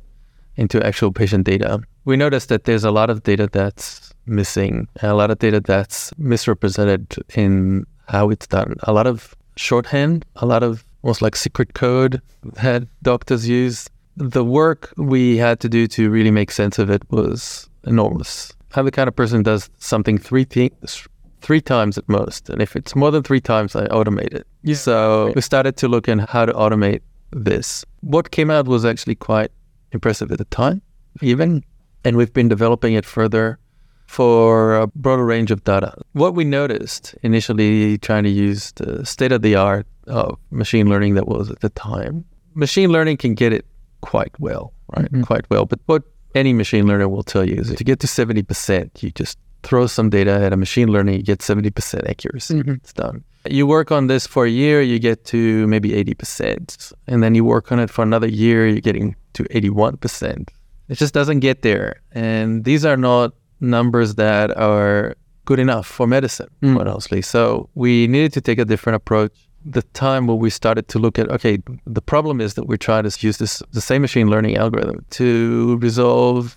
into 0.57 0.85
actual 0.85 1.13
patient 1.13 1.45
data, 1.45 1.81
we 2.05 2.17
noticed 2.17 2.49
that 2.49 2.65
there's 2.65 2.85
a 2.85 2.91
lot 2.91 3.11
of 3.11 3.23
data 3.23 3.49
that's 3.51 4.13
missing, 4.27 4.89
a 5.03 5.15
lot 5.15 5.31
of 5.31 5.39
data 5.39 5.61
that's 5.61 6.13
misrepresented 6.19 7.17
in 7.35 7.87
how 8.09 8.31
it's 8.31 8.47
done. 8.47 8.77
A 8.85 8.93
lot 8.93 9.07
of 9.07 9.35
shorthand, 9.57 10.25
a 10.37 10.47
lot 10.47 10.63
of 10.63 10.85
almost 11.03 11.23
like 11.23 11.37
secret 11.37 11.75
code 11.75 12.21
that 12.63 12.85
doctors 13.03 13.49
use. 13.49 13.89
The 14.17 14.45
work 14.45 14.93
we 14.97 15.37
had 15.37 15.61
to 15.61 15.69
do 15.69 15.87
to 15.89 16.11
really 16.11 16.31
make 16.31 16.51
sense 16.51 16.79
of 16.79 16.91
it 16.91 17.03
was 17.11 17.69
enormous. 17.85 18.53
I'm 18.75 18.85
the 18.85 18.91
kind 18.91 19.09
of 19.09 19.17
person 19.17 19.39
who 19.39 19.43
does 19.45 19.71
something 19.79 20.19
three 20.19 20.45
things, 20.45 21.07
three 21.41 21.61
times 21.61 21.97
at 21.97 22.09
most, 22.09 22.51
and 22.51 22.61
if 22.61 22.77
it's 22.77 22.95
more 22.97 23.11
than 23.11 23.23
three 23.23 23.41
times, 23.41 23.77
I 23.77 23.87
automate 23.87 24.35
it. 24.35 24.47
So 24.77 25.33
we 25.35 25.41
started 25.41 25.77
to 25.79 25.89
look 25.89 26.09
in 26.09 26.19
how 26.19 26.45
to 26.47 26.53
automate 26.53 27.01
this. 27.31 27.85
What 28.01 28.31
came 28.31 28.51
out 28.51 28.67
was 28.67 28.85
actually 28.85 29.15
quite 29.15 29.51
impressive 29.93 30.31
at 30.33 30.39
the 30.39 30.45
time, 30.47 30.83
even, 31.23 31.65
and 32.05 32.17
we've 32.17 32.33
been 32.33 32.49
developing 32.49 32.95
it 32.95 33.05
further 33.05 33.59
for 34.07 34.77
a 34.77 34.87
broader 34.89 35.25
range 35.25 35.51
of 35.51 35.65
data. 35.65 35.95
What 36.13 36.35
we 36.35 36.45
noticed 36.45 37.15
initially, 37.23 37.99
trying 37.99 38.25
to 38.25 38.31
use 38.31 38.73
the 38.73 39.05
state 39.05 39.33
of 39.33 39.43
the 39.43 39.57
art 39.57 39.87
of 40.07 40.39
machine 40.51 40.89
learning 40.89 41.15
that 41.15 41.27
was 41.27 41.51
at 41.51 41.61
the 41.61 41.71
time, 41.71 42.25
machine 42.55 42.91
learning 42.91 43.17
can 43.17 43.35
get 43.35 43.53
it 43.53 43.67
quite 44.03 44.39
well, 44.39 44.73
right? 44.97 45.07
Mm-hmm. 45.07 45.23
Quite 45.23 45.51
well. 45.51 45.67
But 45.67 45.81
what 45.87 46.05
any 46.35 46.53
machine 46.53 46.87
learner 46.87 47.09
will 47.09 47.25
tell 47.25 47.45
you 47.45 47.57
is 47.57 47.75
to 47.75 47.85
get 47.85 47.99
to 48.01 48.07
70%, 48.07 49.03
you 49.03 49.11
just 49.11 49.39
throw 49.63 49.87
some 49.87 50.11
data 50.11 50.31
at 50.31 50.53
a 50.53 50.57
machine 50.57 50.89
learning, 50.89 51.17
you 51.17 51.23
get 51.23 51.41
70% 51.41 52.09
accuracy. 52.09 52.55
Mm-hmm. 52.55 52.75
It's 52.75 52.93
done. 52.93 53.25
You 53.49 53.67
work 53.67 53.91
on 53.91 54.07
this 54.07 54.27
for 54.27 54.45
a 54.45 54.51
year, 54.51 54.83
you 54.83 54.99
get 54.99 55.25
to 55.27 55.67
maybe 55.67 55.91
80%. 55.91 56.93
And 57.09 57.23
then 57.23 57.35
you 57.35 57.45
work 57.45 57.73
on 57.73 57.81
it 57.81 57.91
for 57.91 58.03
another 58.03 58.29
year, 58.29 58.69
you're 58.69 58.81
getting 58.81 59.17
to 59.37 59.45
81%. 59.45 60.49
It 60.89 60.99
just 60.99 61.15
doesn't 61.15 61.41
get 61.41 61.63
there. 61.63 62.01
And 62.13 62.65
these 62.65 62.85
are 62.85 62.97
not 62.97 63.33
numbers 63.61 64.17
that 64.17 64.57
are 64.57 65.17
good 65.45 65.59
enough 65.59 65.87
for 65.87 66.07
medicine, 66.07 66.49
mm. 66.63 66.75
quite 66.75 66.87
honestly. 66.87 67.23
So 67.23 67.69
we 67.75 68.07
needed 68.07 68.33
to 68.35 68.41
take 68.41 68.59
a 68.59 68.65
different 68.65 68.97
approach. 68.97 69.33
The 69.65 69.83
time 69.95 70.27
where 70.27 70.37
we 70.37 70.51
started 70.51 70.89
to 70.89 70.99
look 70.99 71.19
at, 71.19 71.29
okay, 71.31 71.59
the 71.87 72.03
problem 72.03 72.41
is 72.41 72.55
that 72.55 72.67
we're 72.69 72.77
trying 72.77 73.09
to 73.09 73.27
use 73.27 73.39
this 73.39 73.63
the 73.73 73.81
same 73.81 74.03
machine 74.03 74.29
learning 74.29 74.57
algorithm 74.57 75.05
to 75.11 75.79
resolve 75.79 76.57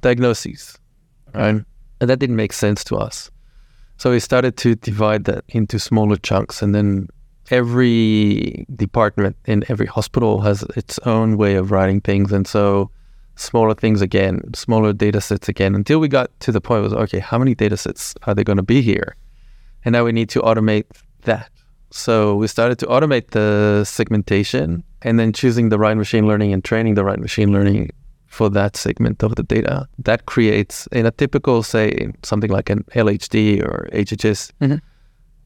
diagnoses, 0.00 0.76
right? 1.34 1.62
And 2.00 2.10
that 2.10 2.18
didn't 2.18 2.36
make 2.36 2.52
sense 2.52 2.82
to 2.84 2.96
us. 2.96 3.30
So 3.96 4.10
we 4.10 4.20
started 4.20 4.56
to 4.58 4.74
divide 4.74 5.24
that 5.24 5.44
into 5.48 5.78
smaller 5.78 6.16
chunks, 6.16 6.62
and 6.62 6.74
then 6.74 7.08
every 7.50 8.66
department 8.74 9.36
in 9.46 9.64
every 9.68 9.86
hospital 9.86 10.40
has 10.42 10.62
its 10.76 10.98
own 11.00 11.36
way 11.36 11.54
of 11.54 11.70
writing 11.70 12.00
things, 12.00 12.32
and 12.32 12.46
so 12.46 12.90
smaller 13.36 13.74
things 13.74 14.02
again, 14.02 14.40
smaller 14.54 14.92
data 14.92 15.20
sets 15.20 15.48
again, 15.48 15.74
until 15.74 15.98
we 16.00 16.08
got 16.08 16.28
to 16.40 16.52
the 16.52 16.60
point 16.60 16.82
was 16.82 16.92
okay, 16.92 17.18
how 17.20 17.38
many 17.38 17.54
data 17.54 17.76
sets 17.76 18.14
are 18.24 18.34
there 18.34 18.44
going 18.44 18.56
to 18.56 18.62
be 18.62 18.82
here? 18.82 19.16
And 19.84 19.92
now 19.92 20.04
we 20.04 20.12
need 20.12 20.28
to 20.30 20.40
automate 20.40 20.86
that. 21.22 21.50
So 21.90 22.34
we 22.34 22.48
started 22.48 22.78
to 22.80 22.86
automate 22.86 23.30
the 23.30 23.84
segmentation 23.84 24.84
and 25.02 25.18
then 25.18 25.32
choosing 25.32 25.68
the 25.70 25.78
right 25.78 25.96
machine 25.96 26.26
learning 26.26 26.52
and 26.52 26.64
training 26.64 26.94
the 26.94 27.04
right 27.04 27.18
machine 27.18 27.52
learning 27.52 27.90
for 28.26 28.50
that 28.50 28.76
segment 28.76 29.22
of 29.22 29.36
the 29.36 29.42
data. 29.42 29.88
That 29.98 30.26
creates, 30.26 30.86
in 30.92 31.06
a 31.06 31.10
typical, 31.10 31.62
say, 31.62 32.12
something 32.22 32.50
like 32.50 32.68
an 32.68 32.84
LHD 32.94 33.62
or 33.62 33.88
HHS, 33.92 34.52
Mhm. 34.60 34.80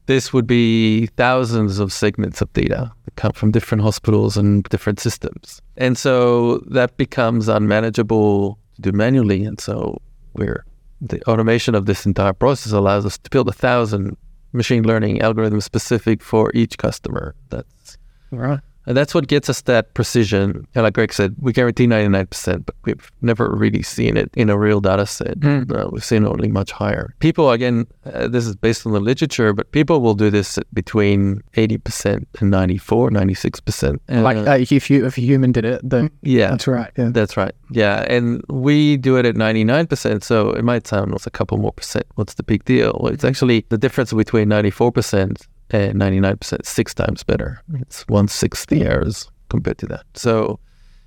This 0.05 0.33
would 0.33 0.47
be 0.47 1.07
thousands 1.17 1.79
of 1.79 1.91
segments 1.93 2.41
of 2.41 2.51
data 2.53 2.91
that 3.05 3.15
come 3.15 3.31
from 3.31 3.51
different 3.51 3.83
hospitals 3.83 4.37
and 4.37 4.63
different 4.65 4.99
systems. 4.99 5.61
And 5.77 5.97
so 5.97 6.57
that 6.69 6.97
becomes 6.97 7.47
unmanageable 7.47 8.59
to 8.75 8.81
do 8.81 8.91
manually. 8.91 9.45
And 9.45 9.59
so 9.59 10.01
we're 10.33 10.65
the 11.01 11.21
automation 11.23 11.75
of 11.75 11.85
this 11.85 12.05
entire 12.05 12.33
process 12.33 12.71
allows 12.71 13.05
us 13.05 13.17
to 13.17 13.29
build 13.29 13.49
a 13.49 13.53
thousand 13.53 14.15
machine 14.53 14.83
learning 14.83 15.19
algorithms 15.19 15.63
specific 15.63 16.21
for 16.21 16.51
each 16.53 16.77
customer. 16.77 17.35
That's 17.49 17.97
Right. 18.31 18.61
And 18.85 18.97
that's 18.97 19.13
what 19.15 19.27
gets 19.27 19.49
us 19.49 19.61
that 19.61 19.93
precision. 19.93 20.67
And 20.75 20.83
like 20.83 20.93
Greg 20.93 21.13
said, 21.13 21.35
we 21.39 21.53
guarantee 21.53 21.87
99%, 21.87 22.65
but 22.65 22.75
we've 22.85 23.11
never 23.21 23.49
really 23.49 23.81
seen 23.81 24.17
it 24.17 24.29
in 24.35 24.49
a 24.49 24.57
real 24.57 24.81
data 24.81 25.05
set. 25.05 25.39
Mm. 25.39 25.71
Uh, 25.71 25.89
we've 25.91 26.03
seen 26.03 26.25
only 26.25 26.49
much 26.49 26.71
higher. 26.71 27.13
People, 27.19 27.51
again, 27.51 27.87
uh, 28.13 28.27
this 28.27 28.45
is 28.45 28.55
based 28.55 28.85
on 28.85 28.91
the 28.91 28.99
literature, 28.99 29.53
but 29.53 29.71
people 29.71 30.01
will 30.01 30.15
do 30.15 30.29
this 30.29 30.57
at 30.57 30.65
between 30.73 31.41
80% 31.55 32.25
and 32.39 32.51
94, 32.51 33.09
96%. 33.09 33.99
Like 34.09 34.37
Uh, 34.37 34.51
uh, 34.51 34.57
if 34.59 34.89
you 34.89 35.05
if 35.05 35.17
a 35.17 35.21
human 35.21 35.51
did 35.51 35.65
it, 35.65 35.81
then 35.83 36.09
yeah. 36.21 36.49
That's 36.49 36.67
right. 36.67 36.91
Yeah. 36.97 37.09
That's 37.11 37.37
right. 37.37 37.53
Yeah. 37.71 38.05
And 38.07 38.43
we 38.49 38.97
do 38.97 39.17
it 39.17 39.25
at 39.25 39.35
99%. 39.35 40.23
So 40.23 40.51
it 40.51 40.63
might 40.63 40.87
sound 40.87 41.13
it's 41.13 41.27
a 41.27 41.31
couple 41.31 41.57
more 41.57 41.71
percent. 41.71 42.05
What's 42.15 42.33
the 42.35 42.43
big 42.43 42.65
deal? 42.65 42.97
Well, 42.99 43.13
it's 43.13 43.23
actually 43.23 43.65
the 43.69 43.77
difference 43.77 44.11
between 44.13 44.49
94% 44.49 45.47
and 45.73 45.99
99%, 45.99 46.65
six 46.65 46.93
times 46.93 47.23
better. 47.23 47.61
It's 47.79 48.03
one 48.07 48.27
sixth 48.27 48.67
the 48.67 48.83
errors 48.83 49.29
compared 49.49 49.77
to 49.79 49.87
that. 49.87 50.03
So 50.13 50.59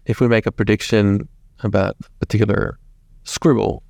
if 0.06 0.20
we 0.20 0.28
make 0.28 0.46
a 0.46 0.52
prediction 0.52 1.28
about 1.60 1.96
a 2.00 2.10
particular 2.20 2.78
scribble 3.24 3.82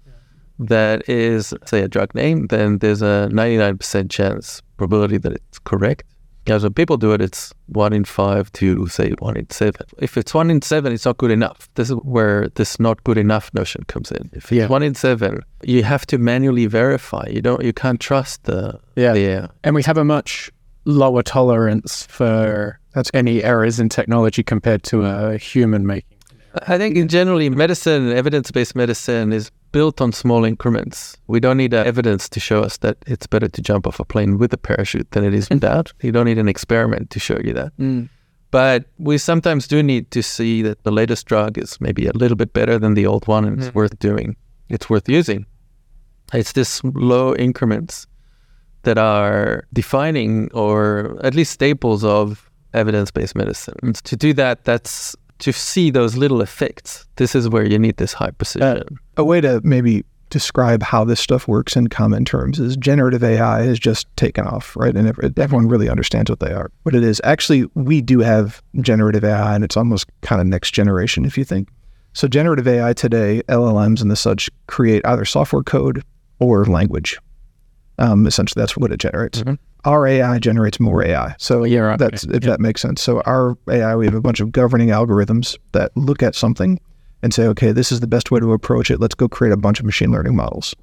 that 0.59 1.07
is, 1.09 1.53
say, 1.67 1.81
a 1.83 1.89
drug 1.89 2.15
name, 2.15 2.47
then 2.49 2.79
there's 2.79 3.03
a 3.03 3.29
99% 3.33 4.11
chance 4.11 4.63
probability 4.77 5.19
that 5.19 5.33
it's 5.33 5.59
correct. 5.59 6.05
Yeah, 6.47 6.59
so 6.59 6.71
people 6.71 6.97
do 6.97 7.13
it, 7.13 7.21
it's 7.21 7.53
one 7.67 7.93
in 7.93 8.05
five 8.05 8.53
to 8.53 8.87
say 8.87 9.11
one 9.19 9.37
in 9.37 9.51
seven. 9.51 9.85
If 9.99 10.17
it's 10.17 10.33
one 10.33 10.49
in 10.49 10.63
seven, 10.63 10.93
it's 10.93 11.05
not 11.05 11.17
good 11.19 11.33
enough. 11.33 11.69
This 11.75 11.91
is 11.91 11.97
where 11.97 12.49
this 12.55 12.79
not 12.79 13.03
good 13.03 13.19
enough 13.19 13.53
notion 13.53 13.83
comes 13.89 14.13
in. 14.13 14.31
If 14.33 14.45
it's 14.45 14.53
Yeah. 14.53 14.69
one 14.69 14.85
in 14.85 14.95
seven, 14.95 15.41
you 15.65 15.83
have 15.83 16.07
to 16.07 16.19
manually 16.19 16.67
verify. 16.67 17.27
You 17.29 17.43
don't, 17.43 17.65
you 17.65 17.73
can't 17.73 17.99
trust 18.01 18.45
the 18.45 18.79
Yeah. 18.95 19.13
the 19.13 19.51
and 19.65 19.75
we 19.75 19.83
have 19.83 19.99
a 19.99 20.05
much 20.05 20.53
lower 20.87 21.23
tolerance 21.23 22.07
for 22.07 22.79
That's- 22.95 23.11
any 23.13 23.45
errors 23.45 23.79
in 23.79 23.89
technology 23.89 24.43
compared 24.43 24.83
to 24.85 25.05
a 25.05 25.37
human 25.37 25.87
making. 25.87 26.17
I 26.67 26.79
think 26.79 26.97
in 26.97 27.09
generally 27.09 27.51
medicine, 27.51 28.11
evidence-based 28.11 28.75
medicine 28.75 29.31
is 29.33 29.51
built 29.73 30.01
on 30.01 30.13
small 30.13 30.43
increments. 30.45 31.15
We 31.27 31.39
don't 31.39 31.59
need 31.59 31.75
uh, 31.75 31.83
evidence 31.85 32.31
to 32.31 32.41
show 32.41 32.63
us 32.63 32.79
that 32.79 32.97
it's 33.07 33.27
better 33.27 33.49
to 33.49 33.61
jump 33.61 33.87
off 33.87 34.01
a 34.01 34.05
plane 34.07 34.39
with 34.39 34.55
a 34.55 34.57
parachute 34.57 35.11
than 35.11 35.23
it 35.23 35.35
is 35.35 35.51
without. 35.51 35.93
You 36.01 36.13
don't 36.13 36.25
need 36.25 36.39
an 36.39 36.49
experiment 36.49 37.11
to 37.11 37.21
show 37.21 37.39
you 37.45 37.53
that. 37.53 38.09
But 38.51 38.87
we 38.99 39.19
sometimes 39.19 39.69
do 39.69 39.83
need 39.83 40.11
to 40.13 40.23
see 40.23 40.63
that 40.63 40.83
the 40.85 40.93
latest 40.93 41.27
drug 41.27 41.59
is 41.59 41.79
maybe 41.79 42.07
a 42.07 42.13
little 42.13 42.37
bit 42.37 42.55
better 42.55 42.79
than 42.79 42.95
the 42.95 43.05
old 43.05 43.27
one 43.29 43.45
and 43.45 43.63
it's 43.63 43.75
worth 43.75 43.99
doing. 43.99 44.37
It's 44.71 44.89
worth 44.89 45.09
using. 45.11 45.45
It's 46.33 46.53
this 46.53 46.81
low 46.85 47.35
increments 47.35 48.07
that 48.87 48.99
are 48.99 49.67
defining 49.73 50.51
or 50.53 51.19
at 51.23 51.35
least 51.35 51.53
staples 51.53 52.05
of 52.05 52.49
evidence-based 52.73 53.35
medicine. 53.35 53.75
And 53.83 53.97
to 53.97 54.17
do 54.17 54.33
that, 54.35 54.65
that's 54.65 55.17
to 55.41 55.53
see 55.53 55.91
those 55.91 56.17
little 56.17 56.41
effects. 56.41 57.07
This 57.17 57.35
is 57.35 57.49
where 57.49 57.67
you 57.67 57.79
need 57.79 57.97
this 57.97 58.13
high 58.13 58.29
uh, 58.29 58.31
precision. 58.39 58.99
A 59.17 59.25
way 59.25 59.41
to 59.41 59.61
maybe 59.65 60.05
describe 60.31 60.83
how 60.83 61.05
this 61.05 61.21
stuff 61.21 61.49
works 61.49 61.77
in 61.77 61.89
common 61.89 62.25
terms 62.25 62.59
is 62.59 62.77
generative 62.77 63.23
AI 63.25 63.63
has 63.63 63.79
just 63.79 64.07
taken 64.17 64.47
off, 64.47 64.77
right? 64.77 64.97
And 64.97 65.09
everyone 65.39 65.69
really 65.69 65.89
understands 65.89 66.31
what 66.31 66.41
they 66.41 66.53
are. 66.53 66.71
What 66.85 66.95
it 66.95 67.03
is, 67.03 67.21
actually, 67.25 67.67
we 67.75 68.01
do 68.01 68.21
have 68.21 68.63
generative 68.81 69.25
AI, 69.25 69.55
and 69.55 69.65
it's 69.65 69.77
almost 69.77 70.07
kind 70.23 70.41
of 70.41 70.47
next 70.47 70.73
generation 70.73 71.25
if 71.25 71.37
you 71.37 71.45
think. 71.45 71.69
So 72.13 72.29
generative 72.29 72.69
AI 72.69 72.93
today, 72.93 73.43
LLMs 73.49 74.01
and 74.01 74.11
the 74.11 74.17
such 74.17 74.49
create 74.69 75.05
either 75.05 75.25
software 75.25 75.63
code 75.63 76.03
or 76.39 76.65
language. 76.65 77.19
Um, 77.99 78.27
essentially, 78.27 78.61
that's 78.61 78.77
what 78.77 78.93
it 78.93 78.99
generates. 79.01 79.43
Mhm. 79.43 79.59
Our 79.85 80.07
AI 80.07 80.39
generates 80.39 80.79
more 80.81 81.03
AI. 81.05 81.35
So 81.39 81.65
Yeah, 81.65 81.81
right. 81.81 81.99
that's 81.99 82.27
Okay. 82.27 82.37
if 82.37 82.45
Yeah. 82.45 82.51
that 82.51 82.61
makes 82.61 82.81
sense. 82.83 83.01
So 83.01 83.21
our 83.25 83.57
AI, 83.71 83.95
we 83.97 84.05
have 84.07 84.15
a 84.15 84.21
bunch 84.21 84.41
of 84.41 84.53
governing 84.53 84.89
algorithms 84.89 85.57
that 85.73 85.93
look 85.97 86.23
at 86.23 86.35
something 86.35 86.79
and 87.23 87.33
say, 87.33 87.47
okay, 87.47 87.73
this 87.73 87.91
is 87.93 88.01
the 88.01 88.07
best 88.07 88.31
way 88.31 88.41
to 88.41 88.53
approach 88.53 88.91
it. 88.91 89.01
Let's 89.01 89.15
go 89.15 89.29
create 89.29 89.53
a 89.53 89.57
bunch 89.57 89.81
of 89.81 89.87
machine 89.87 90.11
learning 90.11 90.37
models. 90.37 90.75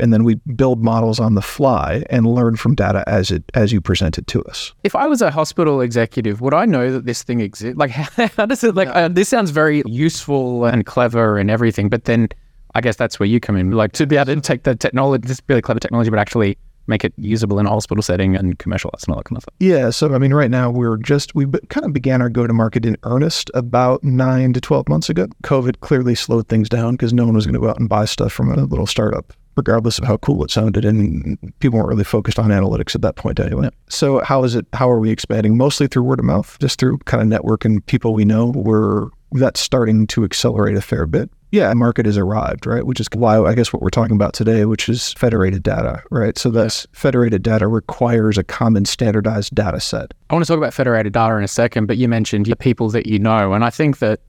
And 0.00 0.10
then 0.12 0.24
we 0.24 0.36
build 0.56 0.82
models 0.82 1.20
on 1.20 1.34
the 1.34 1.42
fly 1.42 2.02
and 2.08 2.26
learn 2.26 2.56
from 2.56 2.74
data 2.74 3.04
as 3.06 3.30
it 3.30 3.44
as 3.52 3.72
you 3.72 3.80
present 3.82 4.16
it 4.16 4.26
to 4.28 4.42
us. 4.44 4.72
If 4.84 4.96
I 4.96 5.06
was 5.06 5.20
a 5.20 5.30
hospital 5.30 5.82
executive, 5.82 6.40
would 6.40 6.54
I 6.54 6.64
know 6.64 6.90
that 6.92 7.04
this 7.04 7.22
thing 7.22 7.40
exists? 7.40 7.76
Like, 7.76 7.90
how 8.36 8.46
does 8.46 8.64
it 8.64 8.74
like? 8.74 8.88
Uh, 8.88 9.08
this 9.08 9.28
sounds 9.28 9.50
very 9.50 9.82
useful 9.84 10.64
and 10.64 10.86
clever 10.86 11.36
and 11.36 11.50
everything, 11.50 11.90
but 11.90 12.04
then 12.06 12.28
I 12.74 12.80
guess 12.80 12.96
that's 12.96 13.20
where 13.20 13.26
you 13.28 13.40
come 13.40 13.56
in. 13.56 13.70
Like 13.70 13.92
to 13.92 14.06
be 14.06 14.16
able 14.16 14.34
to 14.34 14.40
take 14.40 14.62
the 14.62 14.74
technology, 14.74 15.26
this 15.26 15.40
really 15.48 15.62
clever 15.62 15.80
technology, 15.80 16.10
but 16.10 16.18
actually 16.18 16.58
make 16.86 17.04
it 17.04 17.12
usable 17.16 17.58
in 17.58 17.66
a 17.66 17.68
hospital 17.68 18.02
setting 18.02 18.34
and 18.34 18.58
commercialize 18.58 19.04
and 19.04 19.12
all 19.12 19.18
that 19.18 19.24
kind 19.24 19.36
of 19.36 19.42
stuff. 19.42 19.54
Yeah, 19.60 19.90
so 19.90 20.14
I 20.14 20.18
mean, 20.18 20.34
right 20.34 20.50
now 20.50 20.70
we're 20.70 20.96
just 20.96 21.34
we 21.34 21.46
kind 21.68 21.86
of 21.86 21.92
began 21.92 22.20
our 22.22 22.28
go 22.28 22.46
to 22.46 22.52
market 22.52 22.84
in 22.84 22.96
earnest 23.04 23.50
about 23.54 24.02
nine 24.02 24.52
to 24.52 24.60
twelve 24.60 24.88
months 24.88 25.08
ago. 25.08 25.26
COVID 25.44 25.80
clearly 25.80 26.14
slowed 26.14 26.48
things 26.48 26.68
down 26.68 26.94
because 26.94 27.12
no 27.12 27.24
one 27.24 27.34
was 27.34 27.46
going 27.46 27.54
to 27.54 27.60
go 27.60 27.68
out 27.68 27.78
and 27.78 27.88
buy 27.88 28.04
stuff 28.04 28.32
from 28.32 28.50
a 28.50 28.64
little 28.64 28.86
startup, 28.86 29.32
regardless 29.56 29.98
of 29.98 30.04
how 30.04 30.16
cool 30.18 30.42
it 30.44 30.50
sounded, 30.50 30.84
and 30.84 31.38
people 31.60 31.78
weren't 31.78 31.88
really 31.88 32.04
focused 32.04 32.38
on 32.38 32.50
analytics 32.50 32.94
at 32.94 33.02
that 33.02 33.16
point 33.16 33.38
anyway. 33.38 33.68
So 33.88 34.20
how 34.24 34.44
is 34.44 34.54
it? 34.54 34.66
How 34.72 34.90
are 34.90 34.98
we 34.98 35.10
expanding? 35.10 35.56
Mostly 35.56 35.86
through 35.86 36.02
word 36.02 36.18
of 36.18 36.24
mouth, 36.24 36.56
just 36.60 36.80
through 36.80 36.98
kind 36.98 37.22
of 37.22 37.28
network 37.28 37.64
and 37.64 37.84
people 37.86 38.14
we 38.14 38.24
know. 38.24 38.46
We're 38.46 39.08
that's 39.32 39.60
starting 39.60 40.06
to 40.08 40.24
accelerate 40.24 40.76
a 40.76 40.82
fair 40.82 41.06
bit. 41.06 41.30
Yeah, 41.52 41.72
market 41.74 42.06
has 42.06 42.16
arrived, 42.18 42.66
right? 42.66 42.84
Which 42.84 42.98
is 42.98 43.06
why 43.14 43.38
I 43.38 43.54
guess 43.54 43.72
what 43.72 43.82
we're 43.82 43.90
talking 43.90 44.16
about 44.16 44.32
today, 44.32 44.64
which 44.64 44.88
is 44.88 45.12
federated 45.12 45.62
data, 45.62 46.02
right? 46.10 46.36
So 46.38 46.50
that's 46.50 46.86
federated 46.92 47.42
data 47.42 47.68
requires 47.68 48.38
a 48.38 48.42
common 48.42 48.84
standardized 48.86 49.54
data 49.54 49.78
set. 49.78 50.12
I 50.30 50.34
want 50.34 50.44
to 50.46 50.48
talk 50.50 50.58
about 50.58 50.72
federated 50.74 51.12
data 51.12 51.36
in 51.36 51.44
a 51.44 51.48
second, 51.48 51.86
but 51.86 51.98
you 51.98 52.08
mentioned 52.08 52.46
the 52.46 52.56
people 52.56 52.88
that 52.90 53.06
you 53.06 53.18
know, 53.18 53.52
and 53.52 53.64
I 53.64 53.70
think 53.70 53.98
that 53.98 54.20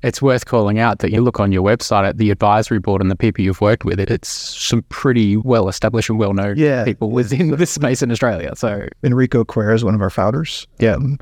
it's 0.00 0.22
worth 0.22 0.46
calling 0.46 0.78
out 0.78 1.00
that 1.00 1.10
you 1.10 1.20
look 1.20 1.40
on 1.40 1.50
your 1.50 1.64
website 1.64 2.06
at 2.08 2.18
the 2.18 2.30
advisory 2.30 2.78
board 2.78 3.00
and 3.02 3.10
the 3.10 3.16
people 3.16 3.42
you've 3.44 3.60
worked 3.60 3.84
with. 3.84 3.98
It's 3.98 4.28
some 4.28 4.82
pretty 4.82 5.36
well 5.36 5.68
established 5.68 6.08
and 6.08 6.20
well 6.20 6.32
known 6.34 6.56
Yeah. 6.56 6.84
people 6.84 7.10
within 7.10 7.50
this 7.56 7.72
space 7.72 8.00
in 8.00 8.12
Australia. 8.12 8.52
So 8.54 8.86
Enrico 9.02 9.42
Coiera 9.44 9.74
is 9.74 9.82
one 9.84 9.96
of 9.96 10.00
our 10.00 10.10
founders. 10.10 10.68
Yeah. 10.78 10.92
Um, 10.94 11.18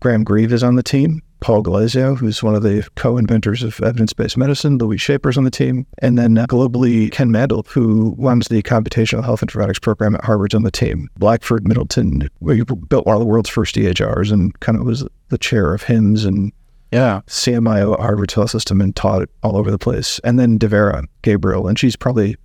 Grahame 0.00 0.24
Grieve 0.24 0.52
is 0.52 0.62
on 0.62 0.76
the 0.76 0.82
team. 0.82 1.22
Paul 1.40 1.62
Glasziou, 1.62 2.18
who's 2.18 2.42
one 2.42 2.54
of 2.54 2.62
the 2.62 2.86
co-inventors 2.96 3.62
of 3.62 3.80
evidence-based 3.80 4.36
medicine. 4.36 4.76
Louise 4.78 5.00
Schaper's 5.00 5.38
on 5.38 5.44
the 5.44 5.50
team. 5.50 5.86
And 5.98 6.18
then 6.18 6.36
uh, 6.36 6.46
globally, 6.46 7.10
Ken 7.10 7.30
Mandl, 7.30 7.66
who 7.66 8.14
runs 8.18 8.48
the 8.48 8.62
computational 8.62 9.24
health 9.24 9.40
informatics 9.40 9.80
program 9.80 10.14
at 10.14 10.24
Harvard's 10.24 10.54
on 10.54 10.62
the 10.62 10.70
team. 10.70 11.08
Blackford 11.18 11.66
Middleton, 11.66 12.28
where 12.40 12.56
he 12.56 12.62
built 12.62 13.06
one 13.06 13.16
of 13.16 13.20
the 13.20 13.26
world's 13.26 13.48
first 13.48 13.74
EHRs 13.74 14.30
and 14.30 14.58
kind 14.60 14.78
of 14.78 14.84
was 14.84 15.06
the 15.28 15.38
chair 15.38 15.72
of 15.72 15.84
HIMSS 15.84 16.26
and 16.26 16.52
yeah, 16.92 17.20
CMIO 17.28 17.94
at 17.94 18.00
Harvard 18.00 18.32
Health 18.32 18.50
System 18.50 18.80
and 18.80 18.94
taught 18.96 19.22
it 19.22 19.30
all 19.42 19.56
over 19.56 19.70
the 19.70 19.78
place. 19.78 20.20
And 20.24 20.38
then 20.38 20.58
Davera 20.58 21.04
Gabriel, 21.22 21.68
and 21.68 21.78
she's 21.78 21.94
probably 21.94 22.36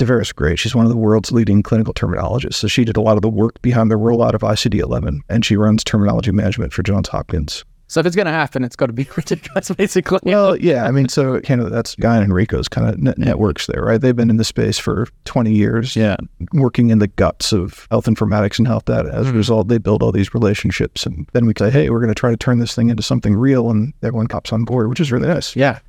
Davera's 0.00 0.32
great. 0.32 0.58
She's 0.58 0.74
one 0.74 0.86
of 0.86 0.90
the 0.90 0.96
world's 0.96 1.30
leading 1.30 1.62
clinical 1.62 1.92
terminologists. 1.92 2.54
So 2.54 2.68
she 2.68 2.84
did 2.84 2.96
a 2.96 3.02
lot 3.02 3.16
of 3.16 3.22
the 3.22 3.28
work 3.28 3.60
behind 3.60 3.90
the 3.90 3.96
rollout 3.96 4.32
of 4.32 4.40
ICD 4.40 4.80
11, 4.80 5.22
and 5.28 5.44
she 5.44 5.56
runs 5.56 5.84
terminology 5.84 6.32
management 6.32 6.72
for 6.72 6.82
Johns 6.82 7.08
Hopkins. 7.08 7.64
So 7.86 8.00
if 8.00 8.06
it's 8.06 8.14
going 8.14 8.26
to 8.26 8.32
happen, 8.32 8.64
it's 8.64 8.76
got 8.76 8.86
to 8.86 8.92
be 8.92 9.06
ridiculous, 9.16 9.68
basically. 9.72 10.20
Well, 10.22 10.56
yeah, 10.56 10.84
I 10.84 10.90
mean, 10.90 11.08
so 11.08 11.40
kind 11.40 11.60
of 11.60 11.70
that's 11.70 11.96
Guy 11.96 12.16
and 12.16 12.24
Enrico's 12.24 12.68
kind 12.68 12.88
of 12.88 12.98
net- 12.98 13.18
networks 13.18 13.66
there, 13.66 13.82
right? 13.82 14.00
They've 14.00 14.16
been 14.16 14.30
in 14.30 14.36
the 14.36 14.44
space 14.44 14.78
for 14.78 15.08
20 15.24 15.52
years, 15.52 15.96
yeah. 15.96 16.16
working 16.52 16.90
in 16.90 17.00
the 17.00 17.08
guts 17.08 17.52
of 17.52 17.86
health 17.90 18.06
informatics 18.06 18.58
and 18.58 18.66
health 18.66 18.86
data. 18.86 19.10
As 19.12 19.26
a 19.26 19.30
hmm. 19.32 19.36
result, 19.36 19.68
they 19.68 19.78
build 19.78 20.02
all 20.02 20.12
these 20.12 20.32
relationships, 20.32 21.04
and 21.04 21.28
then 21.32 21.44
we 21.46 21.52
say, 21.58 21.68
hey, 21.68 21.90
we're 21.90 21.98
going 21.98 22.08
to 22.08 22.14
try 22.14 22.30
to 22.30 22.36
turn 22.36 22.58
this 22.58 22.74
thing 22.74 22.90
into 22.90 23.02
something 23.02 23.34
real, 23.34 23.70
and 23.70 23.92
everyone 24.02 24.28
cops 24.28 24.52
on 24.52 24.64
board, 24.64 24.88
which 24.88 25.00
is 25.00 25.10
really 25.12 25.28
nice. 25.28 25.54
Yeah. 25.56 25.80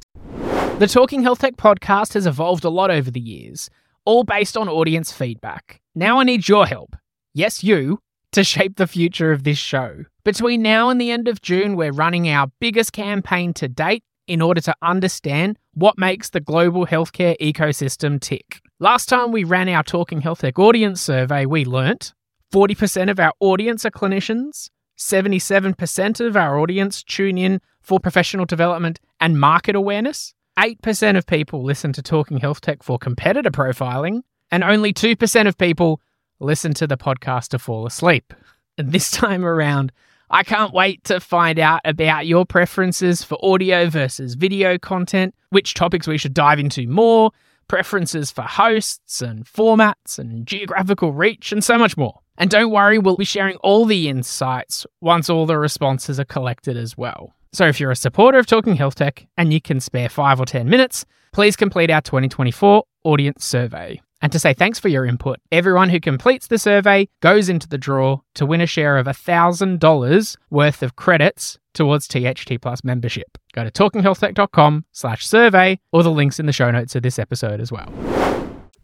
The 0.80 0.88
Talking 0.88 1.22
Health 1.22 1.38
Tech 1.38 1.58
podcast 1.58 2.16
has 2.16 2.26
evolved 2.26 2.66
a 2.66 2.70
lot 2.72 2.90
over 2.90 3.12
the 3.12 3.20
years, 3.20 3.70
all 4.06 4.24
based 4.24 4.58
on 4.58 4.70
audience 4.70 5.12
feedback. 5.12 5.82
Now 5.96 6.20
I 6.20 6.24
need 6.24 6.48
your 6.48 6.66
help. 6.66 6.96
Yes, 7.34 7.64
you, 7.64 8.00
to 8.32 8.44
shape 8.44 8.78
the 8.78 8.88
future 8.88 9.32
of 9.32 9.44
this 9.44 9.58
show. 9.58 10.06
Between 10.24 10.62
now 10.62 10.90
and 10.90 11.00
the 11.00 11.12
end 11.12 11.28
of 11.28 11.42
June, 11.42 11.76
we're 11.76 11.92
running 11.92 12.30
our 12.30 12.48
biggest 12.60 12.94
campaign 12.94 13.54
to 13.56 13.68
date 13.68 14.04
in 14.28 14.42
order 14.42 14.62
to 14.62 14.76
understand 14.82 15.58
what 15.74 15.98
makes 15.98 16.30
the 16.30 16.40
global 16.40 16.86
healthcare 16.86 17.38
ecosystem 17.40 18.20
tick. 18.20 18.62
Last 18.80 19.10
time 19.10 19.32
we 19.32 19.44
ran 19.44 19.70
our 19.70 19.84
Talking 19.84 20.22
Health 20.22 20.42
Tech 20.42 20.58
audience 20.58 21.02
survey, 21.02 21.46
we 21.46 21.66
learnt 21.66 22.14
40% 22.54 23.10
of 23.10 23.20
our 23.20 23.34
audience 23.40 23.86
are 23.86 23.92
clinicians, 23.92 24.70
77% 24.98 26.26
of 26.26 26.36
our 26.36 26.60
audience 26.60 27.04
tune 27.04 27.38
in 27.38 27.62
for 27.82 28.00
professional 28.00 28.46
development 28.46 29.00
and 29.20 29.40
market 29.40 29.76
awareness, 29.76 30.34
8% 30.58 31.18
of 31.18 31.26
people 31.26 31.64
listen 31.64 31.94
to 31.94 32.02
Talking 32.02 32.38
Health 32.38 32.62
Tech 32.62 32.84
for 32.84 33.00
competitor 33.00 33.52
profiling, 33.52 34.22
and 34.52 34.64
only 34.64 34.94
2% 34.94 35.48
of 35.48 35.58
people 35.58 36.02
listen 36.40 36.74
to 36.76 36.88
the 36.88 36.98
podcast 36.98 37.50
to 37.50 37.60
fall 37.60 37.86
asleep. 37.86 38.34
And 38.78 38.92
this 38.92 39.12
time 39.12 39.46
around, 39.46 39.92
I 40.30 40.44
can't 40.44 40.74
wait 40.74 41.04
to 41.06 41.20
find 41.20 41.60
out 41.60 41.82
about 41.86 42.28
your 42.28 42.46
preferences 42.46 43.24
for 43.24 43.38
audio 43.44 43.90
versus 43.90 44.36
video 44.36 44.78
content, 44.78 45.36
which 45.50 45.74
topics 45.74 46.08
we 46.08 46.18
should 46.18 46.34
dive 46.34 46.60
into 46.60 46.88
more, 46.88 47.32
preferences 47.68 48.32
for 48.32 48.42
hosts 48.42 49.22
and 49.22 49.46
formats 49.46 50.20
and 50.20 50.46
geographical 50.46 51.14
reach, 51.14 51.52
and 51.52 51.64
so 51.64 51.78
much 51.78 51.96
more. 51.96 52.20
And 52.38 52.50
don't 52.50 52.72
worry, 52.72 52.98
we'll 52.98 53.18
be 53.18 53.26
sharing 53.26 53.58
all 53.58 53.86
the 53.86 54.10
insights 54.10 54.86
once 55.00 55.30
all 55.30 55.46
the 55.46 55.58
responses 55.58 56.20
are 56.20 56.26
collected 56.26 56.76
as 56.76 56.98
well. 56.98 57.34
So 57.54 57.68
if 57.68 57.82
you're 57.82 57.92
a 57.92 57.98
supporter 57.98 58.38
of 58.38 58.46
Talking 58.46 58.78
Health 58.78 58.96
Tech 58.96 59.28
and 59.36 59.52
you 59.52 59.60
can 59.60 59.82
spare 59.82 60.08
five 60.08 60.40
or 60.40 60.46
10 60.46 60.70
minutes, 60.70 61.06
please 61.34 61.58
complete 61.58 61.92
our 61.92 62.00
2024 62.00 62.84
audience 63.04 63.44
survey. 63.44 64.02
And 64.22 64.32
to 64.32 64.40
say 64.40 64.54
thanks 64.54 64.80
for 64.80 64.88
your 64.88 65.06
input, 65.06 65.40
everyone 65.52 65.90
who 65.90 66.00
completes 66.00 66.48
the 66.48 66.58
survey 66.58 67.10
goes 67.20 67.50
into 67.50 67.68
the 67.68 67.78
draw 67.78 68.22
to 68.36 68.46
win 68.46 68.62
a 68.62 68.66
share 68.66 68.98
of 68.98 69.06
$1,000 69.06 70.38
worth 70.50 70.82
of 70.82 70.96
credits 70.96 71.60
towards 71.74 72.08
THT 72.08 72.62
Plus 72.62 72.86
membership. 72.86 73.38
Go 73.54 73.66
to 73.66 73.72
talkinghealthtech.com 73.72 74.86
slash 74.94 75.28
survey 75.28 75.78
or 75.92 76.04
the 76.04 76.12
links 76.12 76.40
in 76.40 76.46
the 76.46 76.54
show 76.54 76.72
notes 76.72 76.96
of 76.96 77.04
this 77.04 77.20
episode 77.20 77.60
as 77.60 77.70
well. 77.70 77.92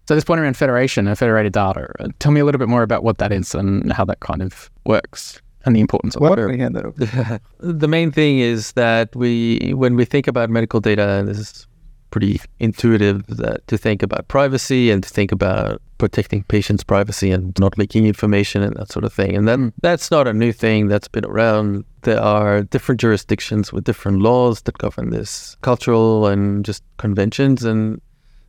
So 0.09 0.15
this 0.15 0.25
point 0.25 0.41
around 0.41 0.57
federation 0.57 1.07
and 1.07 1.17
federated 1.17 1.53
data, 1.53 1.87
uh, 1.99 2.07
tell 2.19 2.33
me 2.33 2.41
a 2.41 2.45
little 2.45 2.59
bit 2.59 2.69
more 2.69 2.83
about 2.83 3.03
what 3.03 3.19
that 3.19 3.31
is 3.31 3.55
and 3.55 3.93
how 3.93 4.03
that 4.05 4.19
kind 4.19 4.41
of 4.41 4.69
works 4.85 5.41
and 5.67 5.75
the 5.75 5.81
importance 5.81 6.15
of 6.15 6.21
Why 6.21 6.31
it. 6.31 6.35
don't 6.37 6.51
we 6.51 6.57
hand 6.57 6.75
that 6.75 6.85
over? 6.85 7.39
the 7.59 7.87
main 7.87 8.11
thing 8.11 8.39
is 8.39 8.71
that 8.73 9.13
we, 9.15 9.73
when 9.75 9.95
we 9.95 10.05
think 10.05 10.25
about 10.25 10.49
medical 10.49 10.79
data, 10.79 11.09
and 11.09 11.27
this 11.27 11.37
is 11.37 11.67
pretty 12.09 12.39
intuitive 12.59 13.27
that 13.27 13.67
to 13.67 13.77
think 13.77 14.01
about 14.01 14.29
privacy 14.29 14.91
and 14.91 15.03
to 15.03 15.09
think 15.09 15.33
about 15.33 15.81
protecting 15.97 16.43
patients' 16.43 16.83
privacy 16.83 17.31
and 17.31 17.53
not 17.59 17.77
leaking 17.77 18.05
information 18.05 18.61
and 18.63 18.77
that 18.77 18.89
sort 18.89 19.03
of 19.03 19.11
thing. 19.11 19.35
And 19.35 19.45
then 19.45 19.71
mm. 19.71 19.73
that's 19.81 20.09
not 20.09 20.25
a 20.25 20.33
new 20.33 20.53
thing 20.53 20.87
that's 20.87 21.09
been 21.09 21.25
around. 21.25 21.83
There 22.03 22.21
are 22.21 22.63
different 22.63 23.01
jurisdictions 23.01 23.73
with 23.73 23.83
different 23.83 24.21
laws 24.21 24.61
that 24.61 24.77
govern 24.77 25.09
this, 25.09 25.57
cultural 25.61 26.27
and 26.27 26.63
just 26.63 26.81
conventions. 26.95 27.65
And 27.65 27.99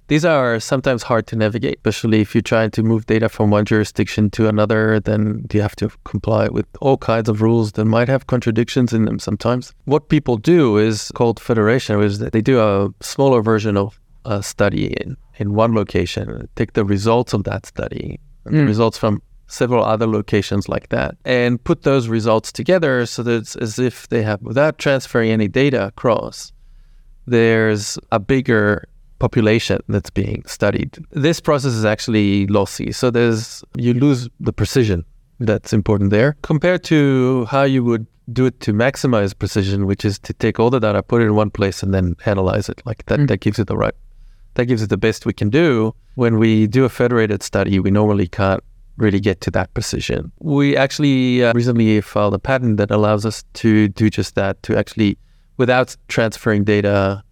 these 0.09 0.25
are 0.25 0.59
sometimes 0.59 1.03
hard 1.05 1.27
to 1.29 1.37
navigate, 1.37 1.77
especially 1.77 2.21
if 2.21 2.35
you're 2.35 2.43
trying 2.43 2.71
to 2.73 2.83
move 2.83 3.07
data 3.07 3.29
from 3.29 3.51
one 3.51 3.65
jurisdiction 3.65 4.31
to 4.31 4.49
another, 4.49 5.01
then 5.01 5.47
you 5.53 5.61
have 5.63 5.77
to 5.77 5.91
comply 6.05 6.49
with 6.49 6.67
all 6.81 6.97
kinds 6.97 7.29
of 7.29 7.41
rules 7.41 7.73
that 7.73 7.85
might 7.85 8.09
have 8.09 8.27
contradictions 8.27 8.93
in 8.93 9.05
them 9.05 9.19
sometimes. 9.19 9.75
What 9.85 10.09
people 10.09 10.37
do 10.37 10.79
is 10.79 11.13
called 11.15 11.39
federation, 11.39 12.01
is 12.03 12.19
that 12.19 12.33
they 12.33 12.41
do 12.41 12.59
a 12.61 12.89
smaller 13.01 13.43
version 13.43 13.77
of 13.77 14.01
a 14.25 14.43
study 14.43 14.87
in, 15.01 15.17
in 15.37 15.55
one 15.55 15.75
location, 15.75 16.49
take 16.57 16.73
the 16.73 16.85
results 16.85 17.33
of 17.33 17.45
that 17.45 17.67
study, 17.67 18.19
and 18.45 18.55
the 18.55 18.63
Mm. 18.63 18.67
results 18.67 18.99
from 18.99 19.23
several 19.47 19.85
other 19.85 20.07
locations 20.07 20.69
like 20.69 20.89
that, 20.89 21.17
and 21.25 21.63
put 21.65 21.83
those 21.83 22.09
results 22.09 22.53
together 22.53 23.07
so 23.07 23.23
that 23.23 23.35
it's 23.35 23.57
as 23.57 23.79
if 23.79 24.09
they 24.09 24.23
have, 24.23 24.41
without 24.43 24.79
transferring 24.79 25.31
any 25.31 25.49
data 25.49 25.87
across, 25.87 26.53
there's 27.27 27.99
a 28.11 28.19
bigger 28.19 28.85
population 29.19 29.81
that's 29.89 30.11
being 30.11 30.43
studied. 30.47 30.99
This 31.13 31.41
process 31.41 31.73
is 31.73 31.85
actually 31.85 32.47
lossy. 32.47 32.93
So 32.93 33.11
there's 33.11 33.65
you 33.77 33.95
lose 33.95 34.29
the 34.41 34.53
precision 34.53 35.05
that's 35.41 35.73
important 35.73 36.11
there 36.11 36.37
compared 36.43 36.85
to 36.85 37.47
how 37.51 37.63
you 37.63 37.85
would 37.85 38.07
do 38.33 38.47
it 38.47 38.61
to 38.61 38.73
maximize 38.73 39.37
precision, 39.39 39.87
which 39.87 40.05
is 40.05 40.19
to 40.21 40.33
take 40.35 40.61
all 40.61 40.71
the 40.71 40.79
data, 40.81 41.03
put 41.03 41.23
it 41.23 41.27
in 41.27 41.35
one 41.35 41.51
place, 41.51 41.83
and 41.83 41.95
then 41.95 42.15
analyze 42.27 42.69
it. 42.69 42.83
Like 42.85 43.05
that, 43.07 43.19
Mm. 43.21 43.29
that 43.29 43.41
gives 43.41 43.59
it 43.59 43.67
the 43.69 43.77
right, 43.77 43.95
that 44.55 44.67
gives 44.67 44.83
it 44.83 44.91
the 44.91 44.99
best 44.99 45.25
we 45.27 45.33
can 45.33 45.49
do. 45.49 45.95
When 46.17 46.39
we 46.39 46.67
do 46.67 46.85
a 46.85 46.89
federated 46.89 47.43
study, 47.43 47.79
we 47.81 47.91
normally 47.91 48.27
can't 48.29 48.63
really 48.99 49.21
get 49.21 49.41
to 49.43 49.51
that 49.53 49.73
precision. 49.75 50.31
We 50.41 50.77
actually 50.77 51.45
uh, 51.45 51.53
recently 51.55 52.01
filed 52.01 52.35
a 52.35 52.39
patent 52.39 52.77
that 52.79 52.91
allows 52.91 53.25
us 53.25 53.45
to 53.55 53.89
do 53.89 54.11
just 54.11 54.35
that, 54.35 54.63
to 54.65 54.77
actually, 54.77 55.17
without 55.57 55.97
transferring 56.09 56.65
data, 56.65 57.23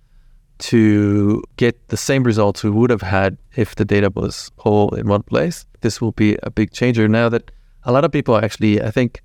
to 0.58 1.42
get 1.56 1.88
the 1.88 1.96
same 1.96 2.22
results 2.22 2.64
we 2.64 2.70
would 2.70 2.90
have 2.90 3.02
had 3.02 3.36
if 3.56 3.75
the 3.75 3.84
data 3.84 4.10
was 4.14 4.50
all 4.58 4.94
in 4.94 5.08
one 5.08 5.22
place. 5.22 5.66
This 5.80 6.00
will 6.00 6.12
be 6.12 6.36
a 6.42 6.50
big 6.50 6.72
changer 6.72 7.08
now 7.08 7.28
that 7.28 7.50
a 7.84 7.92
lot 7.92 8.04
of 8.04 8.12
people 8.12 8.36
actually, 8.36 8.82
I 8.82 8.90
think, 8.90 9.22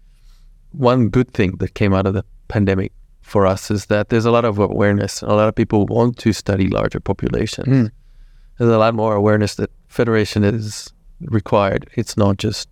one 0.72 1.10
good 1.10 1.34
thing 1.34 1.58
that 1.58 1.74
came 1.74 1.94
out 1.94 2.06
of 2.06 2.14
the 2.14 2.24
pandemic 2.48 2.92
for 3.22 3.46
us 3.46 3.72
is 3.72 3.86
that 3.88 4.10
there's 4.10 4.26
a 4.26 4.32
lot 4.32 4.46
of 4.46 4.60
awareness. 4.60 5.22
A 5.22 5.28
lot 5.28 5.48
of 5.48 5.56
people 5.56 5.86
want 5.86 6.18
to 6.18 6.34
study 6.34 6.68
larger 6.68 7.00
populations. 7.00 7.68
Mm. 7.68 7.92
There's 8.58 8.72
a 8.72 8.78
lot 8.78 8.94
more 8.94 9.16
awareness 9.16 9.56
that 9.56 9.72
federation 9.88 10.44
is 10.44 10.94
required. 11.22 11.90
It's 11.96 12.18
not 12.18 12.38
just 12.38 12.68